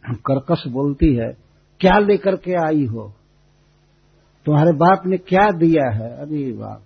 [0.05, 1.37] कर्कश बोलती है,
[1.81, 3.13] क्या लेकर के आई हो?
[4.47, 6.17] तुम्हारे बाप ने क्या दिया है?
[6.17, 6.83] अरे बाप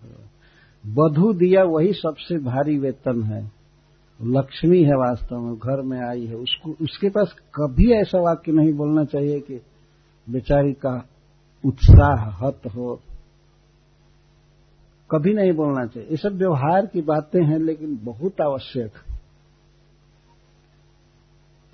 [0.86, 3.52] बधु दिया वही सबसे भारी वेतन है।
[4.22, 8.72] लक्ष्मी है वास्तव में, घर में आई है। उसको, उसके पास कभी ऐसा वाक्य नहीं
[8.72, 9.60] बोलना चाहिए कि
[10.30, 11.08] बेचारी का
[11.66, 13.00] उत्साह, हत हो।
[15.10, 18.92] कभी नहीं बोलना चाहिए। ये सब व्यवहार की बातें हैं, लेकिन बहुत आवश्यक।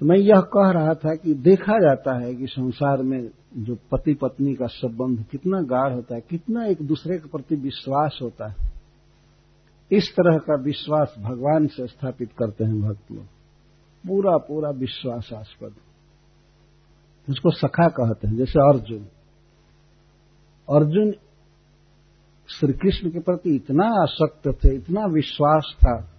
[0.01, 4.15] तो मैं यह कह रहा था कि देखा जाता है कि संसार में जो पति
[4.15, 8.70] पत्नी का संबंध कितना गाढ़ होता है, कितना एक दूसरे के प्रति विश्वास होता है।
[9.93, 13.25] इस तरह का विश्वास भगवान से स्थापित करते हैं भक्त लोग।
[14.09, 15.75] पूरा पूरा विश्वासास्पद।
[17.31, 19.07] उसको सखा कहते हैं, जैसे अर्जुन।
[20.71, 21.13] अर्जुन
[22.49, 26.11] श्री कृष्ण के प्रति इतना आसक्त थे, इतना विश्वास था,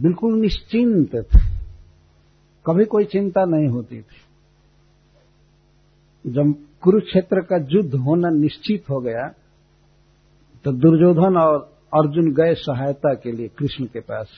[0.00, 1.38] बिल्कुल निश्चिंत थे।
[2.66, 4.20] कभी कोई चिंता नहीं होती थी।
[6.26, 9.34] जब कुरुक्षेत्र का युद्ध होना निश्चित हो गया
[10.64, 11.58] तो दुर्योधन और
[11.94, 14.28] अर्जुन गए सहायता के लिए कृष्ण के पास।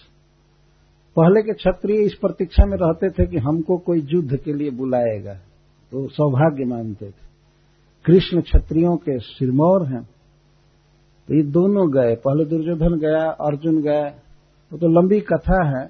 [1.16, 5.34] पहले के क्षत्रिय इस प्रतीक्षा में रहते थे कि हमको कोई युद्ध के लिए बुलाएगा।
[5.90, 7.32] तो सौभाग्य मानते थे।
[8.04, 10.08] कृष्ण क्षत्रियों के सिरमौर हैं।
[11.28, 14.10] तो ये दोनों गए। पहले दुर्योधन गया, अर्जुन गए
[14.72, 15.86] वो तो लंबी कथा है।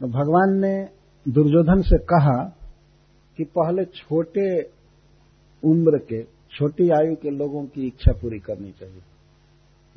[0.00, 0.88] तो भगवान ने
[1.28, 2.56] दुर्योधन से कहा
[3.36, 4.62] कि पहले छोटे
[5.64, 9.00] उम्र के, छोटी आयु के लोगों की इच्छा पूरी करनी चाहिए।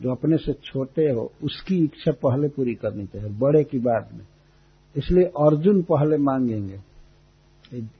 [0.01, 4.25] जो अपने से छोटे हो, उसकी इच्छा पहले पूरी करनी चाहिए, बड़े की बाद में
[4.95, 6.79] इसलिए अर्जुन पहले मांगेंगे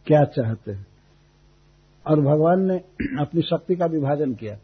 [0.05, 0.87] क्या चाहते हैं।
[2.07, 2.77] और भगवान ने
[3.19, 4.57] अपनी शक्ति का विभाजन किया।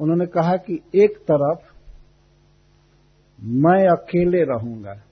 [0.00, 1.74] उन्होंने कहा कि एक तरफ़
[3.40, 5.02] मैं अकेले रहूँगा,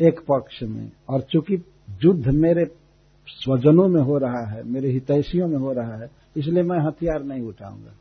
[0.00, 1.54] एक पक्ष में, और चूँकि
[2.04, 2.64] युद्ध मेरे
[3.28, 7.42] स्वजनों में हो रहा है, मेरे हितैषियों में हो रहा है, इसलिए मैं हथियार नहीं
[7.42, 7.92] उठाऊँगा।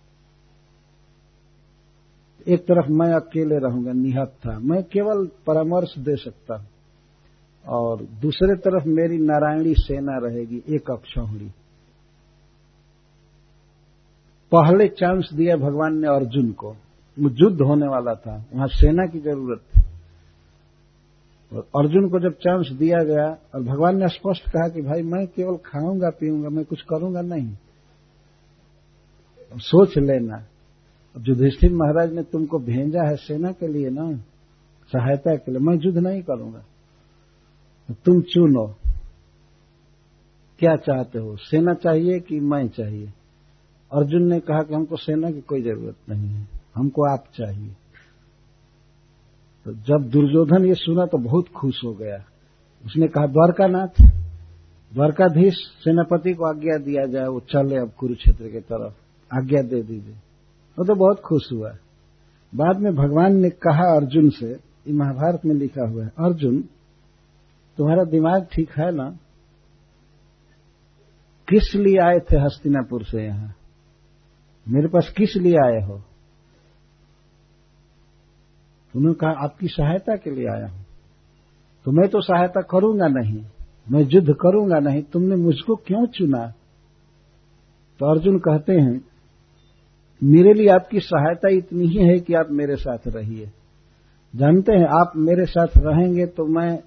[2.47, 6.67] एक तरफ़ मैं अकेले रहूँगा, निहत था। मैं केवल परामर्श दे सकता हूँ।
[7.67, 11.51] और दूसरे तरफ़ मेरी नारायणी सेना रहेगी, एक अक्षौड़ी
[14.51, 16.75] पहले चांस दिया भगवान ने अर्जुन को।
[17.19, 19.81] युद्ध होने वाला था, वहाँ सेना की ज़रूरत थी।
[21.57, 25.27] और अर्जुन को जब चांस दिया गया, और भगवान ने स्पष्ट कहा कि भाई, मैं
[25.27, 27.55] केवल खाऊँगा, पीऊँगा, मैं कुछ करूँगा नहीं।
[29.57, 30.43] सोच लेना।
[31.15, 34.17] अब युधिष्ठिर महाराज ने तुमको भेजा है सेना के लिए ना,
[34.87, 36.63] सहायता के लिए, मैं युद्ध नहीं करूँगा।
[38.05, 38.75] तुम चुनो
[40.59, 41.35] क्या चाहते हो?
[41.35, 43.13] सेना चाहिए कि मैं चाहिए?
[43.93, 47.75] अर्जुन ने कहा कि हमको सेना की कोई ज़रूरत नहीं है, हमको आप चाहिए।
[49.65, 52.25] तो जब दुर्योधन ये सुना तो बहुत खुश हो गया।
[52.85, 54.11] उसने कहा, द्वारकानाथ,
[54.93, 58.93] द्वारकाधीश, सेनापति को आज्ञा दिया जाए, वो चले अब कुरुक्षेत्र की तरफ़।
[59.37, 60.15] आज्ञा दे दीजिए।
[60.79, 61.71] वो तो बहुत खुश हुआ।
[62.55, 66.61] बाद में भगवान ने कहा अर्जुन से, ये महाभारत में लिखा हुआ है, अर्जुन,
[67.77, 69.09] तुम्हारा दिमाग ठीक है ना?
[71.49, 73.55] किस लिए आए थे हस्तिनापुर से यहाँ?
[74.67, 76.01] मेरे पास किस लिए आए हो?
[78.95, 80.85] उन्होंने कहा, आपकी सहायता के लिए आया हूँ।
[81.85, 83.45] तो मैं तो सहायता करूँगा नहीं,
[83.91, 86.47] मैं युद्ध करूँगा नहीं, तुमने मुझको क्यों चुना?
[87.99, 89.01] तो अर्जुन कहते हैं
[90.21, 93.51] मेरे लिए आपकी सहायता इतनी ही है कि आप मेरे साथ रहिए।
[94.33, 96.79] जानते हैं, आप मेरे साथ रहेंगे तो मैं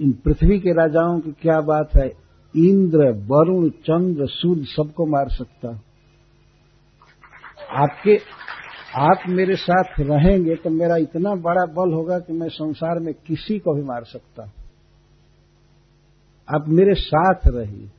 [0.00, 2.06] इन पृथ्वी के राजाओं की क्या बात है?
[2.54, 5.68] इंद्र, वरुण, चंद्र, सूर्य सबको मार सकता
[7.76, 8.16] आपके,
[9.00, 13.58] आप मेरे साथ रहेंगे तो मेरा इतना बड़ा बल होगा कि मैं संसार में किसी
[13.58, 14.42] को भी मार सकता
[16.48, 17.90] आप मेरे साथ रहिए।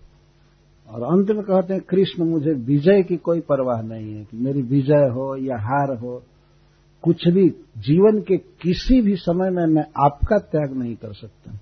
[0.94, 4.62] और अंत में कहते हैं, कृष्ण, मुझे विजय की कोई परवाह नहीं है कि मेरी
[4.62, 6.22] विजय हो या हार हो।
[7.04, 11.58] कुछ भी जीवन के किसी भी समय में मैं आपका त्याग नहीं कर सकता।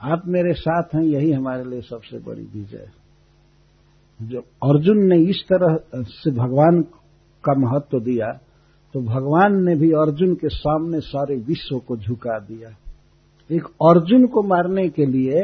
[0.00, 2.88] आप मेरे साथ हैं, यही हमारे लिए सबसे बड़ी विजय
[4.20, 6.80] जो अर्जुन ने इस तरह से भगवान
[7.44, 8.26] का महत्व दिया
[8.94, 12.68] तो भगवान ने भी अर्जुन के सामने सारे विश्व को झुका दिया।
[13.50, 15.42] एक अर्जुन को मारने के लिए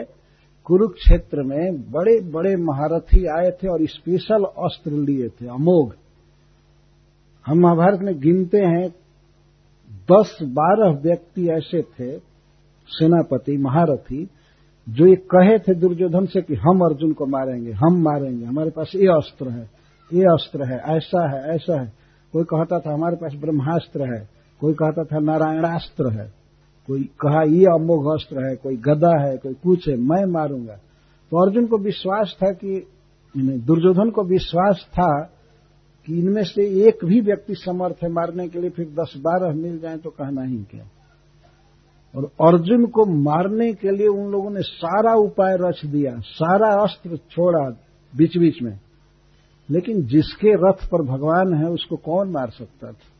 [0.70, 5.92] कुरुक्षेत्र में बड़े बड़े महारथी आए थे और स्पेशल अस्त्र लिए थे, अमोघ।
[7.46, 8.88] हम महाभारत में गिनते हैं
[10.12, 12.18] दस बारह व्यक्ति ऐसे थे,
[12.88, 14.28] सेनापति, महारथी,
[14.88, 18.92] जो ये कहे थे दुर्योधन से कि हम अर्जुन को मारेंगे, हम मारेंगे, हमारे पास
[18.94, 19.70] ये अस्त्र है,
[20.12, 21.92] ये अस्त्र है, ऐसा है ऐसा है।
[22.32, 24.28] कोई कहता था, हमारे पास ब्रह्मास्त्र है,
[24.60, 26.39] कोई कहता था, नारायणास्त्र है।
[26.90, 30.74] कोई कहा, ये अमोघ अस्त्र है, कोई गदा है, कोई कुछ है, मैं मारूँगा।
[31.30, 32.86] तो अर्जुन को विश्वास था कि
[33.36, 35.22] दुर्योधन को विश्वास था
[36.06, 39.78] कि इनमें से एक भी व्यक्ति समर्थ है मारने के लिए, फिर दस बारह मिल
[39.78, 40.84] जाए तो कहना ही क्या?
[42.16, 47.16] और अर्जुन को मारने के लिए उन लोगों ने सारा उपाय रच दिया, सारा अस्त्र
[47.16, 47.76] छोड़ा
[48.16, 48.78] बीच बीच में।
[49.70, 53.16] लेकिन जिसके रथ पर भगवान है, उसको कौन मार सकता था?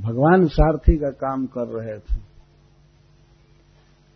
[0.00, 2.20] भगवान सारथी का काम कर रहे थे।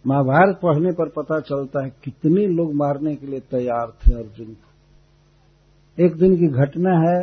[0.06, 6.04] महाभारत पढ़ने पर पता चलता है कितने लोग मारने के लिए तैयार थे अर्जुन को।
[6.04, 7.18] एक दिन की घटना है,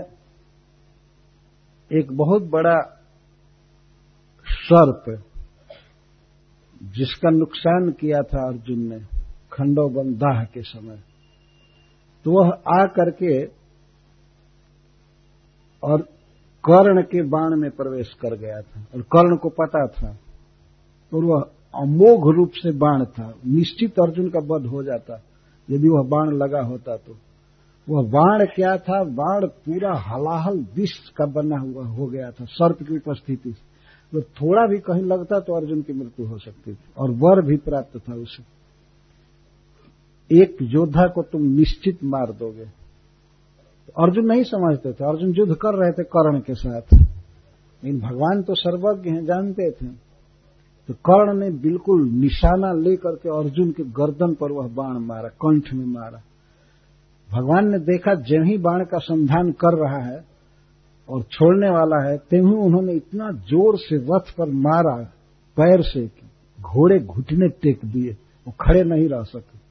[1.92, 2.76] एक बहुत बड़ा
[4.48, 5.24] सर्प
[6.84, 9.00] जिसका नुकसान किया था अर्जुन ने
[9.52, 11.04] खंडोबन दाह के समय।
[12.26, 12.50] तो वह
[12.82, 13.46] आ करके
[15.84, 16.08] और
[16.70, 20.20] कर्ण के बाण में प्रवेश कर गया था और कर्ण को पता था
[21.14, 21.42] और वह
[21.76, 25.24] अमोघ रूप से बाण था। निश्चित अर्जुन का वध हो जाता।
[25.72, 27.16] यदि वह बाण लगा होता तो।
[27.90, 29.04] वह बाण क्या था?
[29.04, 33.74] बाण पूरा हलाहल विष का बना हुआ हो गया था, सर्प की उपस्थिति से।
[34.12, 37.58] तो थोड़ा भी कहीं लगता तो अर्जुन की मृत्यु हो सकती थी और वर भी
[37.58, 38.44] प्राप्त था उसे।
[40.42, 42.83] एक योद्धा को तुम निश्चित मार दोगे।
[44.00, 46.82] अर्जुन नहीं समझते थे। अर्जुन युद्ध कर रहे थे कर्ण के साथ।
[47.84, 49.86] लेकिन भगवान तो सर्वज्ञ हैं, जानते थे।
[50.88, 55.74] तो कर्ण ने बिल्कुल निशाना लेकर के अर्जुन के गर्दन पर वह बाण मारा, कंठ
[55.74, 56.22] में मारा।
[57.32, 60.26] भगवान ने देखा जब ही बाण का संधान कर रहा है
[61.10, 65.04] और छोड़ने वाला है, तेहू उन्होंने इतना ज़ोर से रथ पर मारा,
[65.58, 66.28] पैर से कि
[66.62, 68.12] घोड़े घुटने टेक दिए,
[68.48, 69.63] वो खड़े नहीं रह सके।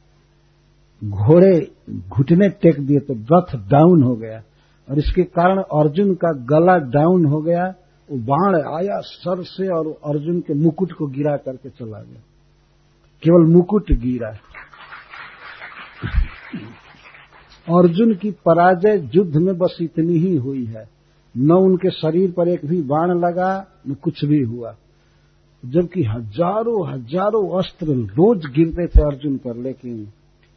[1.02, 1.54] घोड़े
[1.90, 4.42] घुटने टेक दिए तो रथ डाउन हो गया।
[4.88, 7.66] और इसके कारण अर्जुन का गला डाउन हो गया,
[8.08, 12.20] वो बाण आया सर से और अर्जुन के मुकुट को गिरा करके चला गया।
[13.22, 14.28] केवल मुकुट गिरा।
[17.66, 20.88] अर्जुन की पराजय युद्ध में बस इतनी ही हुई है।
[21.34, 24.74] न उनके शरीर पर एक भी बाण लगा, न कुछ भी हुआ।
[25.62, 30.06] जबकि हज़ारों हज़ारों अस्त्र रोज गिरते थे अर्जुन पर, लेकिन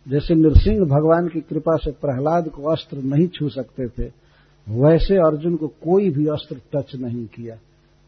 [0.07, 4.11] जैसे नृसिंह भगवान की कृपा से प्रहलाद को अस्त्र नहीं छू सकते थे,
[4.69, 7.55] वैसे अर्जुन को कोई भी अस्त्र टच नहीं किया।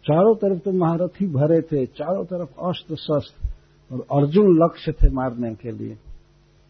[0.05, 3.49] चारों तरफ़ तो महारथी भरे थे, चारों तरफ़ अस्त्र शस्त्र,
[3.91, 5.97] और अर्जुन लक्ष्य थे मारने के लिए।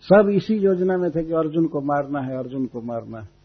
[0.01, 3.37] सब इसी योजना में थे कि अर्जुन को मारना है, अर्जुन को मारना है।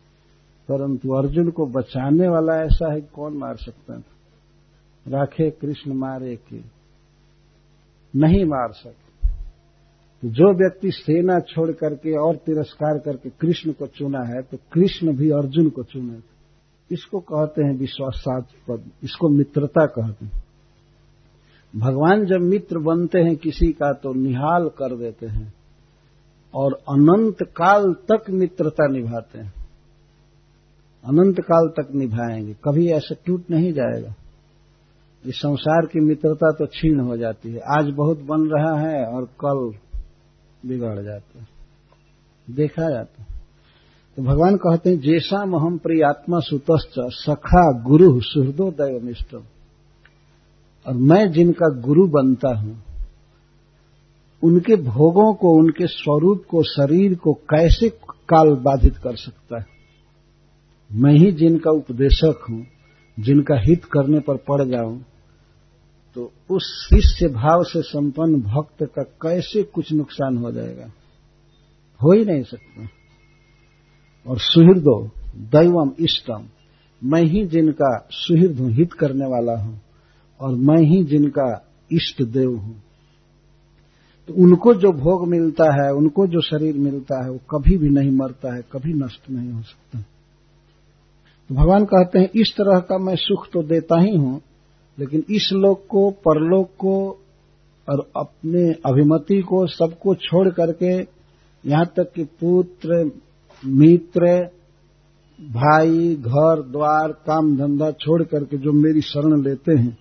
[0.69, 4.03] परंतु अर्जुन को बचाने वाला ऐसा है कौन मार सकता था?
[5.09, 6.61] राखे कृष्ण मारे के,
[8.17, 9.02] नहीं मार सके।
[10.25, 15.31] जो व्यक्ति सेना छोड़ करके और तिरस्कार करके कृष्ण को चुना है तो कृष्ण भी
[15.31, 16.19] अर्जुन को चुने।
[16.91, 20.45] इसको कहते हैं विश्वासात पद। इसको मित्रता कहते हैं।
[21.77, 25.55] भगवान जब मित्र बनते हैं किसी का तो निहाल कर देते हैं
[26.55, 29.53] और अनंत काल तक मित्रता निभाते हैं।
[31.05, 34.15] अनंत काल तक निभाएँगे। कभी ऐसा टूट नहीं जाएगा।
[35.27, 39.25] इस संसार की मित्रता तो छीण हो जाती है। आज बहुत बन रहा है और
[39.45, 39.73] कल
[40.67, 41.47] बिगड़ जाता है।
[42.49, 43.25] देखा जाता
[44.17, 49.43] तो भगवान कहते हैं जैसा महम प्रिय आत्मा सुतश्च, सखा गुरु सुहृदो दैवनिष्ठम
[50.87, 52.83] और मैं जिनका गुरु बनता हूँ,
[54.43, 57.89] उनके भोगों को, उनके स्वरूप को, शरीर को कैसे
[58.29, 59.67] काल बाधित कर सकता है?
[60.91, 62.67] मैं ही जिनका उपदेशक हूँ,
[63.21, 65.01] जिनका हित करने पर पड़ जाऊँ
[66.15, 70.91] तो उस शिष्य भाव से संपन्न भक्त का कैसे कुछ नुकसान हो जाएगा?
[72.03, 72.89] हो ही नहीं सकता।
[74.27, 76.45] और सुहृदो दैवम इष्टम।
[77.05, 79.81] मैं ही जिनका सुहृद हूँ, हित करने वाला हूँ,
[80.41, 82.83] और मैं ही जिनका इष्ट देव हूँ।
[84.29, 88.11] तो उनको जो भोग मिलता है, उनको जो शरीर मिलता है, वो कभी भी नहीं
[88.11, 90.01] मरता है, कभी नष्ट नहीं हो सकता।
[91.49, 94.41] तो भगवान कहते हैं, इस तरह का मैं सुख तो देता ही हूँ
[94.99, 97.19] लेकिन इस लोक को, परलोक को
[97.89, 101.23] और अपने अभिमति को सबको छोड़ करके
[101.65, 103.11] यहाँ तक कि पुत्र,
[103.67, 104.49] मित्र,
[105.41, 109.99] भाई, घर, द्वार, काम, धंधा छोड़ करके जो मेरी शरण लेते हैं,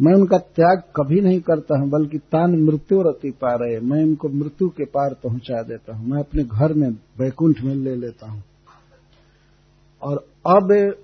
[0.00, 4.28] मैं उनका त्याग कभी नहीं करता हूँ, बल्कि तान मृत्यु रति पा रहे मैं उनको
[4.28, 8.42] मृत्यु के पार पहुँचा देता हूँ। मैं अपने घर में, वैकुंठ में ले लेता हूँ।
[10.02, 10.94] और अब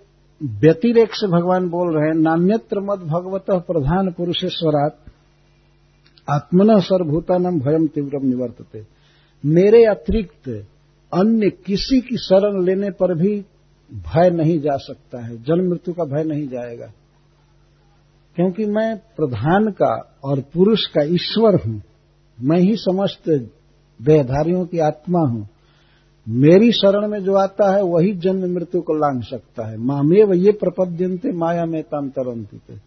[0.42, 4.98] व्यतिरेक से भगवान बोल रहे हैं, नान्यत्र मद भगवत प्रधान पुरुषेश्वरात,
[6.30, 8.86] आत्मन सर्वभूतानम भयम तीव्रम निवर्तते।
[9.46, 10.66] मेरे अतिरिक्त
[11.14, 13.44] अन्य किसी की शरण लेने पर भी
[13.94, 16.86] भय नहीं जा सकता है, जन्म मृत्यु का भय नहीं जाएगा।
[18.36, 21.82] क्योंकि मैं प्रधान का और पुरुष का ईश्वर हूँ,
[22.42, 23.50] मैं ही समस्त
[24.02, 25.48] देहधारियों की आत्मा हूँ।
[26.28, 30.52] मेरी शरण में जो आता है, वही जन्म मृत्यु को लांग सकता है। मामेव ये
[30.52, 32.80] प्रपद्यंते माया में तांतरंत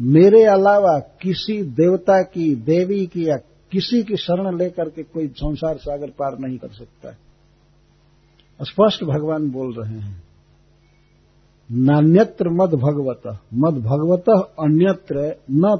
[0.00, 3.36] मेरे अलावा किसी देवता की, देवी की या
[3.72, 7.18] किसी की शरण लेकर के कोई संसार सागर पार नहीं कर सकता है।
[8.60, 10.22] स्पष्ट भगवान बोल रहे हैं,
[11.72, 14.28] नान्यत्र मद भगवत मद भगवत
[14.60, 15.78] अन्यत्र न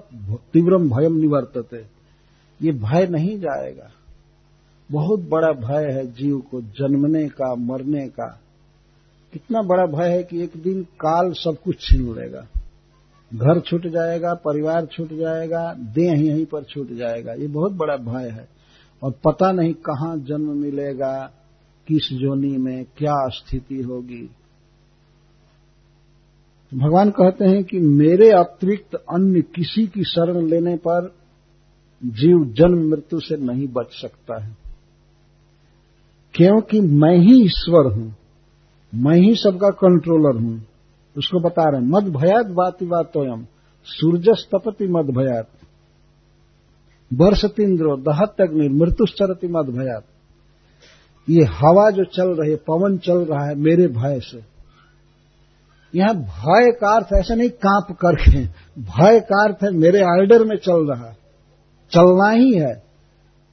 [0.52, 1.84] तीव्रम भयम निवर्तते।
[2.60, 3.90] ये भय नहीं जाएगा।
[4.93, 8.41] बहुत बड़ा भय है जीव को जन्मने का, मरने का।
[9.32, 12.47] कितना बड़ा भय है कि एक दिन काल सब कुछ छीन लेगा।
[13.35, 18.28] घर छूट जाएगा, परिवार छूट जाएगा, देह यहीं पर छूट जाएगा। ये बहुत बड़ा भय
[18.28, 18.49] है।
[19.03, 21.32] और पता नहीं कहाँ जन्म मिलेगा,
[21.87, 24.30] किस जोनी में क्या स्थिति होगी।
[26.74, 31.14] भगवान कहते हैं कि मेरे अतिरिक्त अन्य किसी की शरण लेने पर
[32.05, 34.63] जीव जन्म मृत्यु से नहीं बच सकता है।
[36.35, 38.14] क्योंकि मैं ही ईश्वर हूँ,
[38.93, 40.62] मैं ही सबका कंट्रोलर हूँ,
[41.16, 43.45] उसको बता रहे हैं, मद भयात बाति बातोयम
[43.87, 45.49] सूर्यस तपति मद भयात
[47.11, 50.05] वर्ष तीन्द्रो दहत अग्नि मृत्युश्चरति मद भयात।
[51.28, 54.41] ये हवा जो चल रही है, पवन चल रहा है, मेरे भय से।
[55.95, 58.45] यहाँ भय का अर्थ ऐसा नहीं, काँप करके,
[58.80, 61.12] भय का अर्थ है, मेरे आर्डर में चल रहा
[61.93, 62.74] चलना ही है।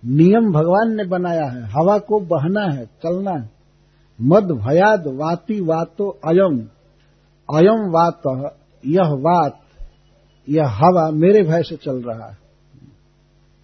[0.03, 3.49] नियम भगवान ने बनाया है। हवा को बहना है, चलना है।
[4.19, 6.57] मद भयाद वाति वातो अयम।
[7.49, 8.21] अयम वात,
[8.83, 9.59] यह वात,
[10.47, 12.37] यह हवा मेरे भय से चल रहा है।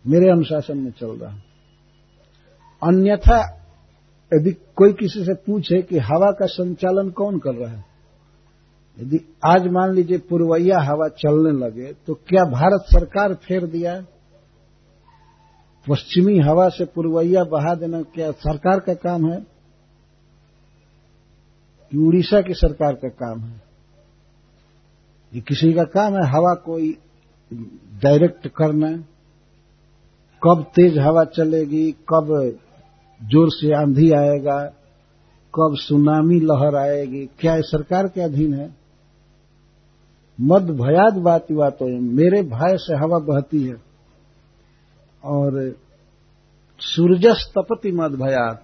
[0.05, 1.43] मेरे अनुशासन में चल रहा है।
[2.81, 3.39] अन्यथा
[4.31, 7.83] यदि कोई किसी से पूछे कि हवा का संचालन कौन कर रहा है,
[8.97, 14.16] यदि आज मान लीजिए पूर्वैया हवा चलने लगे तो क्या भारत सरकार फेर दिया है?
[15.89, 19.45] पश्चिमी हवा से पुरवैया बहा देना क्या सरकार का काम है?
[21.91, 23.61] कि उड़ीसा की सरकार का काम है।
[25.33, 26.27] ये किसी का काम है?
[26.27, 26.97] हवा कोई
[28.03, 28.91] डायरेक्ट करना
[30.43, 31.91] कब तेज हवा चलेगी?
[31.91, 32.57] कब
[33.23, 34.65] ज़ोर से आंधी आएगा?
[35.55, 37.25] कब सुनामी लहर आएगी?
[37.25, 38.75] क्या सरकार के अधीन है?
[40.41, 43.86] मद भयाद बात बात मेरे भय से हवा बहती है।
[45.27, 45.75] और
[46.81, 48.63] सूरजस तपति मद भयात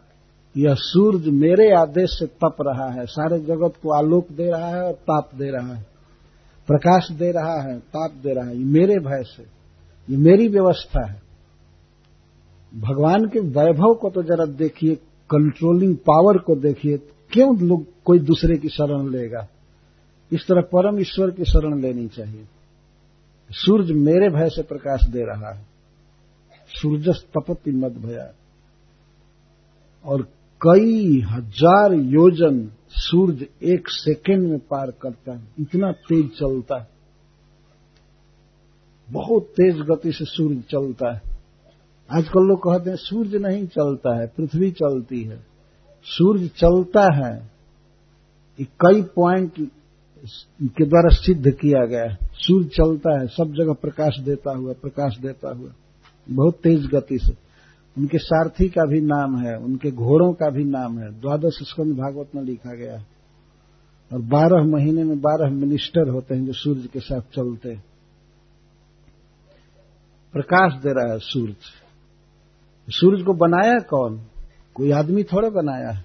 [0.55, 4.83] यह सूरज मेरे आदेश से तप रहा है। सारे जगत को आलोक दे रहा है
[4.83, 5.85] और ताप दे रहा है।
[6.67, 9.43] प्रकाश दे रहा है, ताप दे रहा है। ये मेरे भय से,
[10.09, 11.21] ये मेरी व्यवस्था है।
[12.73, 14.95] भगवान के वैभव को तो जरा देखिए
[15.29, 16.97] कंट्रोलिंग पावर को देखिए,
[17.31, 19.47] क्यों लोग कोई दूसरे की शरण लेगा?
[20.31, 22.45] इस तरह परम ईश्वर की शरण लेनी चाहिए।
[23.49, 25.72] सूर्य मेरे भय से प्रकाश दे रहा है।
[26.73, 28.31] सूर्य तपति मत भया।
[30.05, 30.21] और
[30.61, 32.69] कई हज़ार योजन
[32.99, 36.87] सूर्य एक सेकेंड में पार करता है, इतना तेज चलता है।
[39.07, 41.21] बहुत तेज गति से सूर्य चलता है।
[42.09, 45.37] आजकल लोग कहते हैं, सूर्य नहीं चलता है, पृथ्वी चलती है।
[46.07, 47.51] सूर्य चलता है
[48.59, 49.53] कई पॉइंट
[50.71, 55.17] के द्वारा सिद्ध किया गया है। सूर्य चलता है, सब जगह प्रकाश देता हुआ, प्रकाश
[55.17, 55.69] देता हुआ।
[56.29, 57.37] बहुत तेज गति से।
[57.97, 62.29] उनके सारथी का भी नाम है, उनके घोड़ों का भी नाम है। द्वादश स्कंद भागवत
[62.35, 63.05] में लिखा गया है।
[64.13, 67.83] और बारह महीने में बारह मिनिस्टर होते हैं जो सूर्य के साथ चलते हैं।
[70.33, 71.55] प्रकाश दे रहा है सूर्य
[72.89, 74.21] सूर्य को बनाया कौन?
[74.73, 76.03] कोई आदमी थोड़े बनाया है।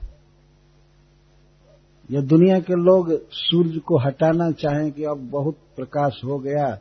[2.11, 6.79] या दुनिया के लोग सूर्य को हटाना चाहें कि अब बहुत प्रकाश हो गया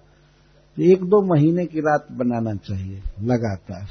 [0.80, 3.88] एक दो महीने की रात बनाना चाहिए, लगातार।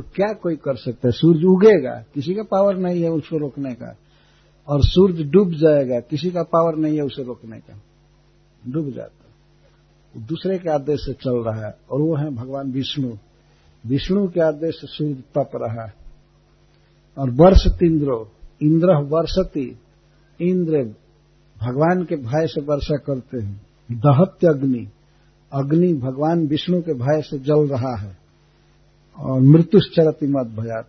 [0.00, 1.12] क्या कोई कर सकता है?
[1.12, 3.96] सूर्य उगेगा, किसी का पावर नहीं है उसको रोकने का।
[4.68, 7.80] और सूर्य डूब जाएगा, किसी का पावर नहीं है उसे रोकने का।
[8.68, 9.22] डूब जाता
[10.22, 13.16] दूसरे के आदेश से चल रहा है, और वो है भगवान विष्णु।
[13.86, 15.94] विष्णु के आदेश से सूर्य तप रहा है।
[17.18, 18.32] और वर्ष तिंद्रो
[18.62, 19.78] इंद्र वर्षति।
[20.40, 20.78] इंद्र
[21.62, 24.88] भगवान के भय से वर्षा करते हैं। दहत्य अग्नि
[25.52, 28.16] अग्नि भगवान विष्णु के भय से जल रहा है
[29.18, 30.88] और मृत्युश्चरति मत भयात।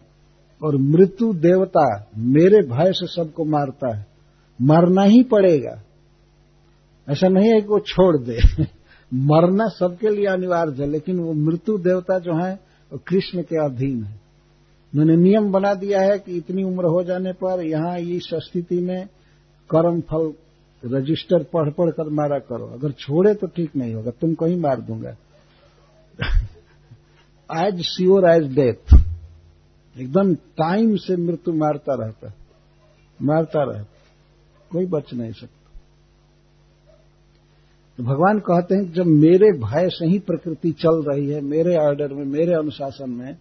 [0.64, 4.06] और मृत्यु देवता मेरे भय से सबको मारता है।
[4.62, 5.84] मरना ही पड़ेगा।
[7.10, 8.64] ऐसा नहीं है कि वो छोड़ दे।
[9.14, 12.60] मरना सबके लिए अनिवार्य है, लेकिन वो मृत्यु देवता जो है,
[12.94, 14.20] वो कृष्ण के अधीन है।
[14.96, 19.08] मैंने नियम बना दिया है कि इतनी उम्र हो जाने पर यहाँ इस स्थिति में
[19.70, 20.34] कर्म फल
[20.84, 24.82] रजिस्टर पढ़ पढ़ कर मारा करो। अगर छोड़े तो ठीक नहीं होगा, तुम कहीं मार
[24.82, 25.16] दूँगा।
[27.50, 28.96] एज श्योर एज डेथ
[29.96, 32.34] एकदम टाइम से मृत्यु मारता रहता
[33.20, 33.96] मारता रहता
[34.72, 35.56] कोई बच नहीं सकता।
[37.98, 42.14] तो भगवान कहते हैं जब मेरे भय से ही प्रकृति चल रही है, मेरे ऑर्डर
[42.14, 43.38] में, मेरे अनुशासन में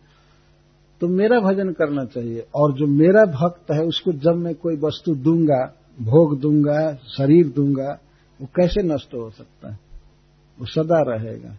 [1.00, 5.14] तो मेरा भजन करना चाहिए। और जो मेरा भक्त है, उसको जब मैं कोई वस्तु
[5.14, 5.64] दूँगा
[6.00, 7.98] भोग दूँगा, शरीर दूँगा,
[8.40, 9.78] वो कैसे नष्ट हो सकता है?
[10.60, 11.56] वो सदा रहेगा।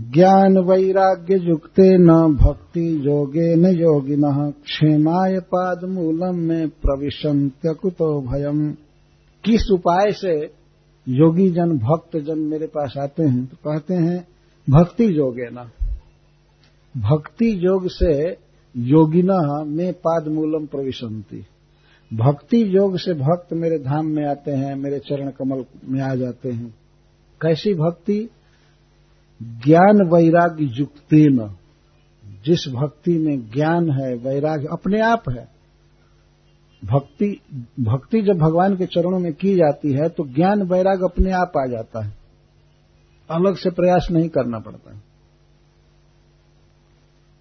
[0.00, 8.72] ज्ञान वैराग्य युक्ते न भक्ति योगे न योगिन क्षेमाय पाद मूलम में प्रविशंत्य कुतो भयम।
[9.44, 10.44] किस उपाय से
[11.08, 14.28] योगी जन, भक्त जन मेरे पास आते हैं तो कहते हैं,
[14.70, 15.70] भक्ति योगे न।
[16.96, 18.36] भक्ति योग से
[18.76, 21.44] योगिना में पाद मूलम प्रविशंति
[22.14, 26.50] भक्ति योग से भक्त मेरे धाम में आते हैं, मेरे चरण कमल में आ जाते
[26.50, 26.74] हैं।
[27.42, 28.28] कैसी भक्ति?
[29.42, 31.56] ज्ञान वैराग्य युक्ति न।
[32.44, 35.48] जिस भक्ति में ज्ञान है, वैराग्य अपने आप है।
[36.84, 37.40] भक्ति
[37.80, 41.66] भक्ति जब भगवान के चरणों में की जाती है तो ज्ञान वैराग अपने आप आ
[41.66, 42.14] जाता है।
[43.30, 44.96] अलग से प्रयास नहीं करना पड़ता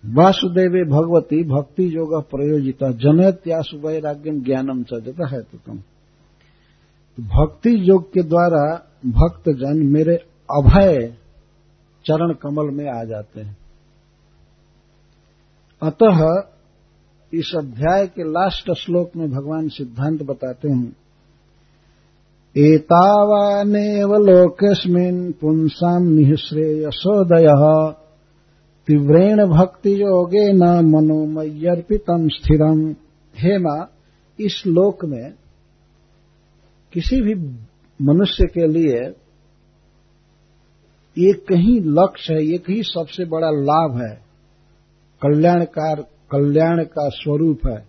[0.05, 5.75] वासुदेवे भगवती भक्ति योग प्रयोजिता जनत्यासु वैराग्यम ज्ञानम चजता है तो तुम
[7.25, 10.15] भक्ति योग के द्वारा भक्त जन मेरे
[10.51, 11.13] अभय
[12.05, 13.57] चरण कमल में आ जाते हैं।
[15.81, 16.43] अतः
[17.33, 20.95] इस अध्याय के लास्ट श्लोक में भगवान सिद्धांत बताते हैं।
[22.57, 27.47] एतावानेव लोकेस्मिन् पुंसाम् निःश्रेयसोदय
[28.87, 32.89] तीव्रेण भक्ति योगे न मनोमयर्पितम स्थिरम
[33.35, 33.87] हेमा
[34.39, 35.33] इस लोक में
[36.93, 37.33] किसी भी
[37.99, 38.97] मनुष्य के लिए
[41.17, 44.15] एक ही लक्ष्य है एक ही सबसे बड़ा लाभ है।
[45.21, 47.85] कल्याणकार कल्याण का स्वरूप है,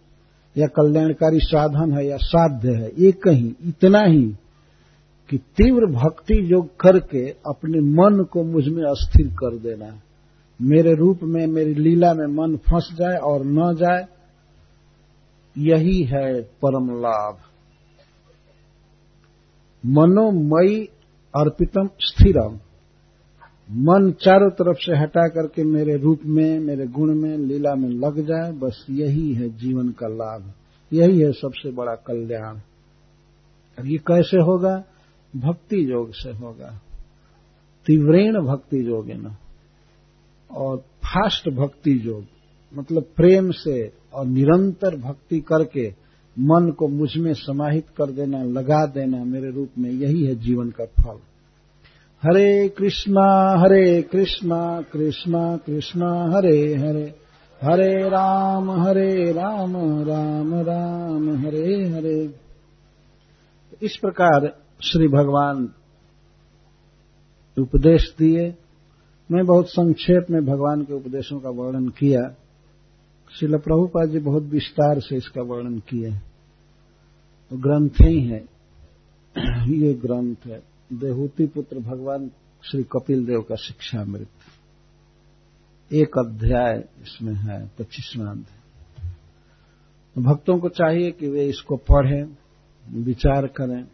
[0.57, 4.35] या कल्याणकारी साधन है, या साध्य है एक ही इतना ही
[5.31, 10.01] कि तीव्र भक्ति योग करके अपने मन को मुझमें अस्थिर कर देना
[10.63, 14.07] मेरे रूप में, मेरी लीला में मन फंस जाए और न जाए,
[15.59, 17.37] यही है परम लाभ।
[19.87, 20.89] मनोमयी
[21.37, 22.59] अर्पितम स्थिरम।
[23.71, 28.21] मन चारों तरफ़ से हटा करके मेरे रूप में, मेरे गुण में, लीला में लग
[28.27, 30.53] जाए, बस यही है जीवन का लाभ।
[30.93, 32.57] यही है सबसे बड़ा कल्याण।
[33.79, 34.85] अब ये कैसे होगा?
[35.37, 36.81] भक्ति योग से होगा।
[37.87, 39.37] तीव्रेण भक्ति योग न।
[40.55, 42.25] और फास्ट भक्ति योग
[42.79, 45.95] मतलब प्रेम से और निरंतर भक्ति करके
[46.39, 50.85] मन को मुझमें समाहित कर देना, लगा देना मेरे रूप में, यही है जीवन का
[50.85, 51.19] फल।
[52.23, 57.15] हरे कृष्णा हरे कृष्णा कृष्णा कृष्णा, हरे हरे।
[57.63, 62.35] हरे राम हरे राम राम राम, हरे हरे।
[63.83, 65.69] इस प्रकार श्री भगवान
[67.59, 68.55] उपदेश दिए।
[69.31, 72.35] मैं बहुत संक्षेप में भगवान के उपदेशों का वर्णन किया।
[73.31, 76.11] शिल प्रभुपाद जी बहुत विस्तार से इसका वर्णन किए
[77.51, 78.45] तो ग्रंथ ही है।
[79.73, 80.63] ये ग्रंथ है।
[80.93, 82.31] देहूति पुत्र भगवान
[82.65, 84.29] श्री कपिल देव का शिक्षा मृत
[85.91, 89.13] एक अध्याय इसमें है, पच्चीसवां अध्याय।
[90.15, 92.37] तो भक्तों को चाहिए कि वे इसको पढ़ें,
[93.03, 93.85] विचार करें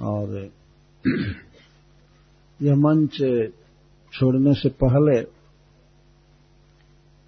[0.00, 0.50] और
[2.62, 3.16] यह मंच
[4.12, 5.20] छोड़ने से पहले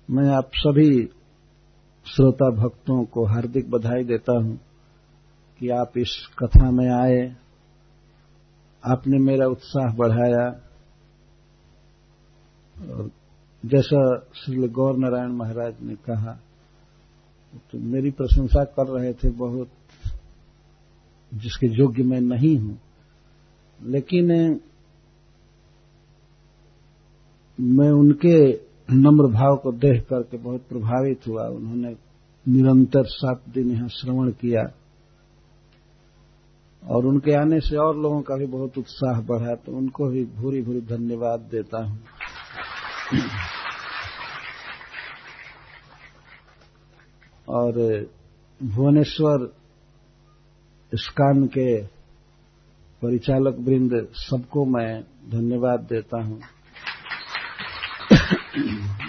[0.09, 0.91] मैं आप सभी
[2.07, 4.57] श्रोता भक्तों को हार्दिक बधाई देता हूँ
[5.61, 7.21] कि आप इस कथा में आए।
[8.83, 10.45] आपने मेरा उत्साह बढ़ाया।
[12.77, 13.11] और
[13.63, 14.03] जैसा
[14.35, 16.33] श्री गौर नारायण महाराज ने कहा
[17.73, 19.69] तो मेरी प्रशंसा कर रहे थे बहुत,
[21.33, 22.79] जिसके योग्य मैं नहीं हूँ।
[23.81, 24.61] लेकिन
[27.59, 28.37] मैं उनके
[28.89, 31.91] नम्र भाव को देख करके बहुत प्रभावित हुआ। उन्होंने
[32.47, 34.63] निरंतर सात दिन यहाँ श्रवण किया
[36.83, 40.61] और उनके आने से और लोगों का भी बहुत उत्साह बढ़ा तो उनको भी भूरी
[40.63, 41.99] भूरी धन्यवाद देता हूँ।
[47.49, 47.73] और
[48.61, 49.47] भुवनेश्वर
[50.93, 51.69] स्कान के
[53.03, 54.91] परिचालक वृंद सबको मैं
[55.31, 56.41] धन्यवाद देता हूँ।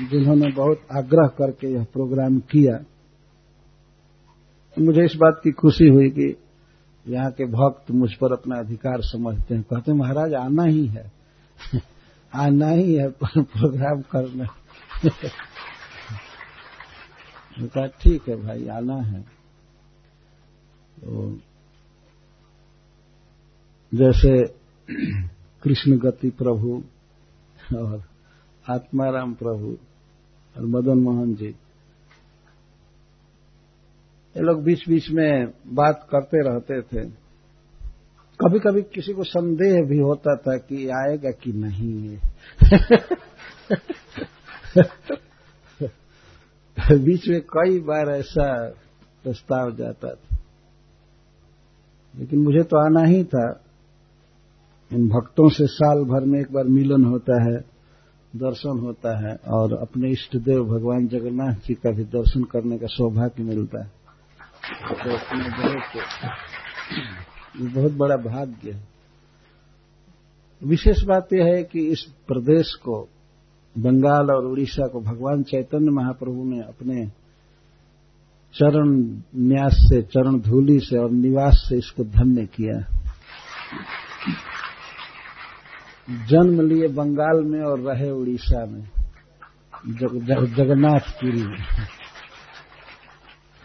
[0.09, 2.79] जिन्होंने बहुत आग्रह करके यह प्रोग्राम किया
[4.79, 6.37] मुझे इस बात की खुशी हुई कि
[7.07, 11.11] यहाँ के भक्त मुझ पर अपना अधिकार समझते हैं। कहते हैं, महाराज, आना ही है।
[12.35, 14.45] आना ही है प्रोग्राम करना।
[17.61, 19.21] कहा, ठीक है भाई, आना है।
[21.01, 21.37] तो
[23.93, 24.47] जैसे
[25.63, 26.83] कृष्ण गति प्रभु
[27.77, 28.14] और
[28.69, 29.77] आत्माराम प्रभु
[30.57, 31.55] और मदन मोहन जी।
[34.37, 37.25] ये लोग बीच बीच में बात करते रहते थे।
[38.41, 42.17] कभी कभी किसी को संदेह भी होता था कि आएगा कि नहीं
[47.03, 48.73] बीच में कई बार ऐसा
[49.23, 50.37] प्रस्ताव जाता था।
[52.15, 53.63] लेकिन मुझे तो आना ही था।
[54.93, 57.74] इन भक्तों से साल भर में एक बार मिलन होता है।
[58.35, 62.87] दर्शन होता है और अपने इष्ट देव भगवान जगन्नाथ जी का भी दर्शन करने का
[62.87, 63.91] सौभाग्य मिलता है।
[64.81, 65.81] तो अपने बहुत
[67.73, 68.87] बहुत बड़ा भाग्य है।
[70.63, 73.09] विशेष बात यह है कि इस प्रदेश को,
[73.77, 77.11] बंगाल और उड़ीसा को भगवान चैतन्य महाप्रभु ने अपने
[78.55, 82.95] चरण न्यास से, चरण धूलि से और निवास से इसको धन्य किया।
[86.09, 88.83] जन्म लिए बंगाल में और रहे उड़ीसा में
[89.87, 91.57] जग, जग, जगन्नाथपुरी में।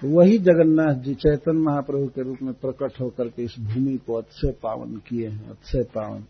[0.05, 4.53] वही जगन्नाथ जी चैतन महाप्रभु के रूप में प्रकट होकर के इस भूमि को अच्छे
[4.53, 6.25] पावन किए हैं अच्छे पावन।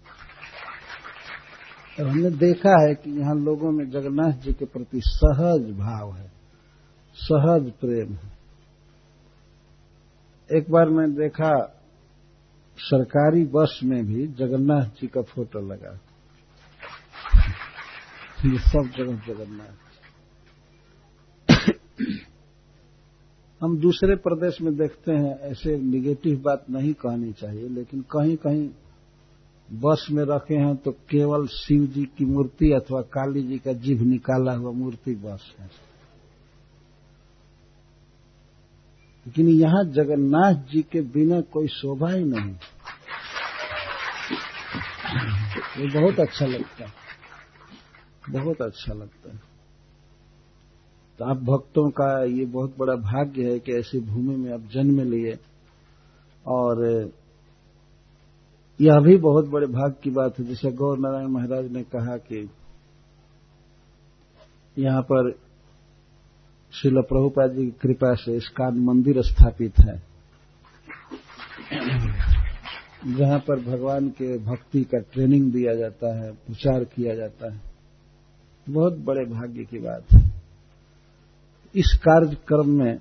[2.00, 6.32] और हमने देखा है कि यहाँ लोगों में जगन्नाथ जी के प्रति सहज भाव है
[7.16, 8.32] सहज प्रेम है।
[10.50, 11.79] एक बार मैं देखा
[12.80, 15.98] सरकारी बस में भी जगन्नाथ जी का फ़ोटो लगा।
[18.46, 19.88] ये सब जगह जगन्नाथ
[23.60, 28.68] हम दूसरे प्रदेश में देखते हैं, ऐसे निगेटिव बात नहीं कहनी चाहिए, लेकिन कहीं कहीं
[29.68, 34.00] बस में रखे हैं तो केवल शिव जी की मूर्ति अथवा काली जी का जीभ
[34.02, 35.68] निकाला हुआ मूर्ति बस है।
[39.26, 42.54] लेकिन यहाँ जगन्नाथ जी के बिना कोई शोभा ही नहीं।
[45.78, 46.92] ये बहुत अच्छा लगता है।
[48.30, 49.40] बहुत अच्छा लगता है।
[51.18, 55.00] तो आप भक्तों का ये बहुत बड़ा भाग्य है कि ऐसी भूमि में आप जन्म
[55.00, 55.38] लिए।
[56.46, 56.86] और,
[58.80, 62.50] यह भी बहुत बड़े भाग की बात है। जैसे गौर नारायण महाराज ने कहा कि
[64.78, 65.49] यहाँ पर
[66.72, 70.10] शिल प्रभुपाद जी की कृपा से इसका मंदिर स्थापित है।
[73.06, 77.60] जहाँ पर भगवान के भक्ति का ट्रेनिंग दिया जाता है, प्रचार किया जाता है।
[78.68, 80.30] बहुत बड़े भाग्य की बात है।
[81.74, 83.00] इस कार्यक्रम में,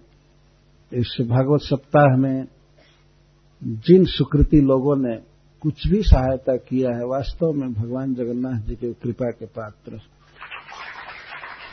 [0.94, 2.48] इस भागवत सप्ताह में
[3.64, 5.16] जिन सुकृति लोगों ने
[5.62, 10.00] कुछ भी सहायता किया है, वास्तव में भगवान जगन्नाथ जी के कृपा के पात्र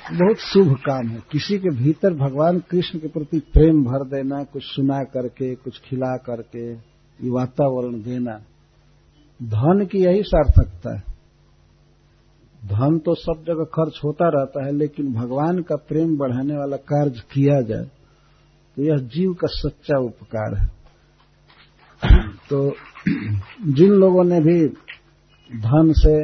[0.07, 4.63] बहुत शुभ काम है। किसी के भीतर भगवान कृष्ण के प्रति प्रेम भर देना, कुछ
[4.65, 8.37] सुना करके, कुछ खिला करके, ये वातावरण देना,
[9.41, 11.03] धन की यही सार्थकता है।
[12.63, 17.23] धन तो सब जगह खर्च होता रहता है, लेकिन भगवान का प्रेम बढ़ाने वाला कार्य
[17.33, 17.85] किया जाए
[18.77, 20.67] तो यह जीव का सच्चा उपकार है।
[22.51, 22.59] तो
[23.73, 24.67] जिन लोगों ने भी
[25.51, 26.17] धन से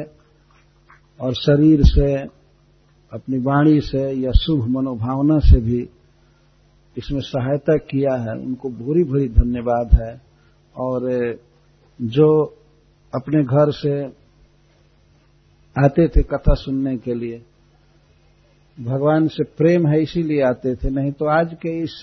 [1.19, 2.07] और शरीर से
[3.13, 5.89] अपनी वाणी से या शुभ मनोभावना से भी
[6.97, 10.21] इसमें सहायता किया है। उनको भूरी भूरी धन्यवाद है।
[10.77, 11.35] और
[12.01, 12.45] जो
[13.15, 14.05] अपने घर से
[15.83, 17.45] आते थे कथा सुनने के लिए,
[18.79, 22.01] भगवान से प्रेम है इसीलिए आते थे, नहीं तो आज के इस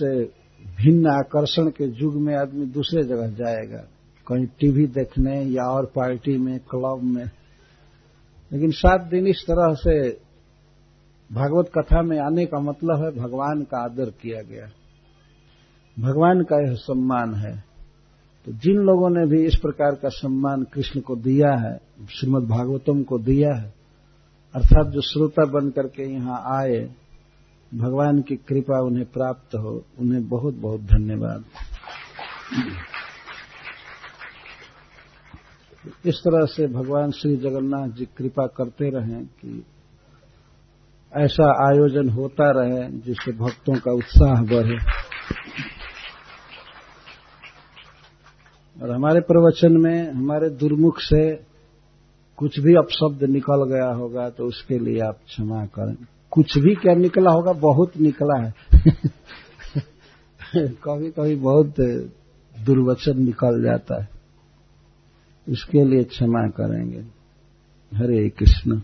[0.79, 3.85] भिन्न आकर्षण के युग में आदमी दूसरे जगह जाएगा।
[4.27, 7.25] कहीं टीवी देखने या और पार्टी में, क्लब में।
[8.53, 10.21] लेकिन सात दिन इस तरह से
[11.33, 14.67] भागवत कथा में आने का मतलब है भगवान का आदर किया गया।
[15.99, 17.65] भगवान का यह सम्मान है।
[18.47, 23.03] तो जिन लोगों ने भी इस प्रकार का सम्मान कृष्ण को दिया है, श्रीमद भागवतम
[23.03, 23.75] को दिया है,
[24.55, 26.95] अर्थात जो श्रोता बन करके यहाँ आए,
[27.75, 31.45] भगवान की कृपा उन्हें प्राप्त हो, उन्हें बहुत बहुत धन्यवाद।
[36.07, 39.65] इस तरह से भगवान श्री जगन्नाथ जी कृपा करते रहें कि
[41.17, 44.79] ऐसा आयोजन होता रहे जिससे भक्तों का उत्साह बढ़े।
[48.83, 51.41] और हमारे प्रवचन में, हमारे दुर्मुख से
[52.37, 56.95] कुछ भी अपशब्द निकल गया होगा तो उसके लिए आप क्षमा करें। कुछ भी क्या
[56.95, 57.53] निकला होगा?
[57.53, 58.55] बहुत निकला है।
[60.57, 61.75] कभी कभी बहुत
[62.61, 64.09] दुर्वचन निकल जाता है।
[65.49, 67.01] इसके लिए क्षमा करेंगे।
[67.97, 68.81] हरे कृष्ण।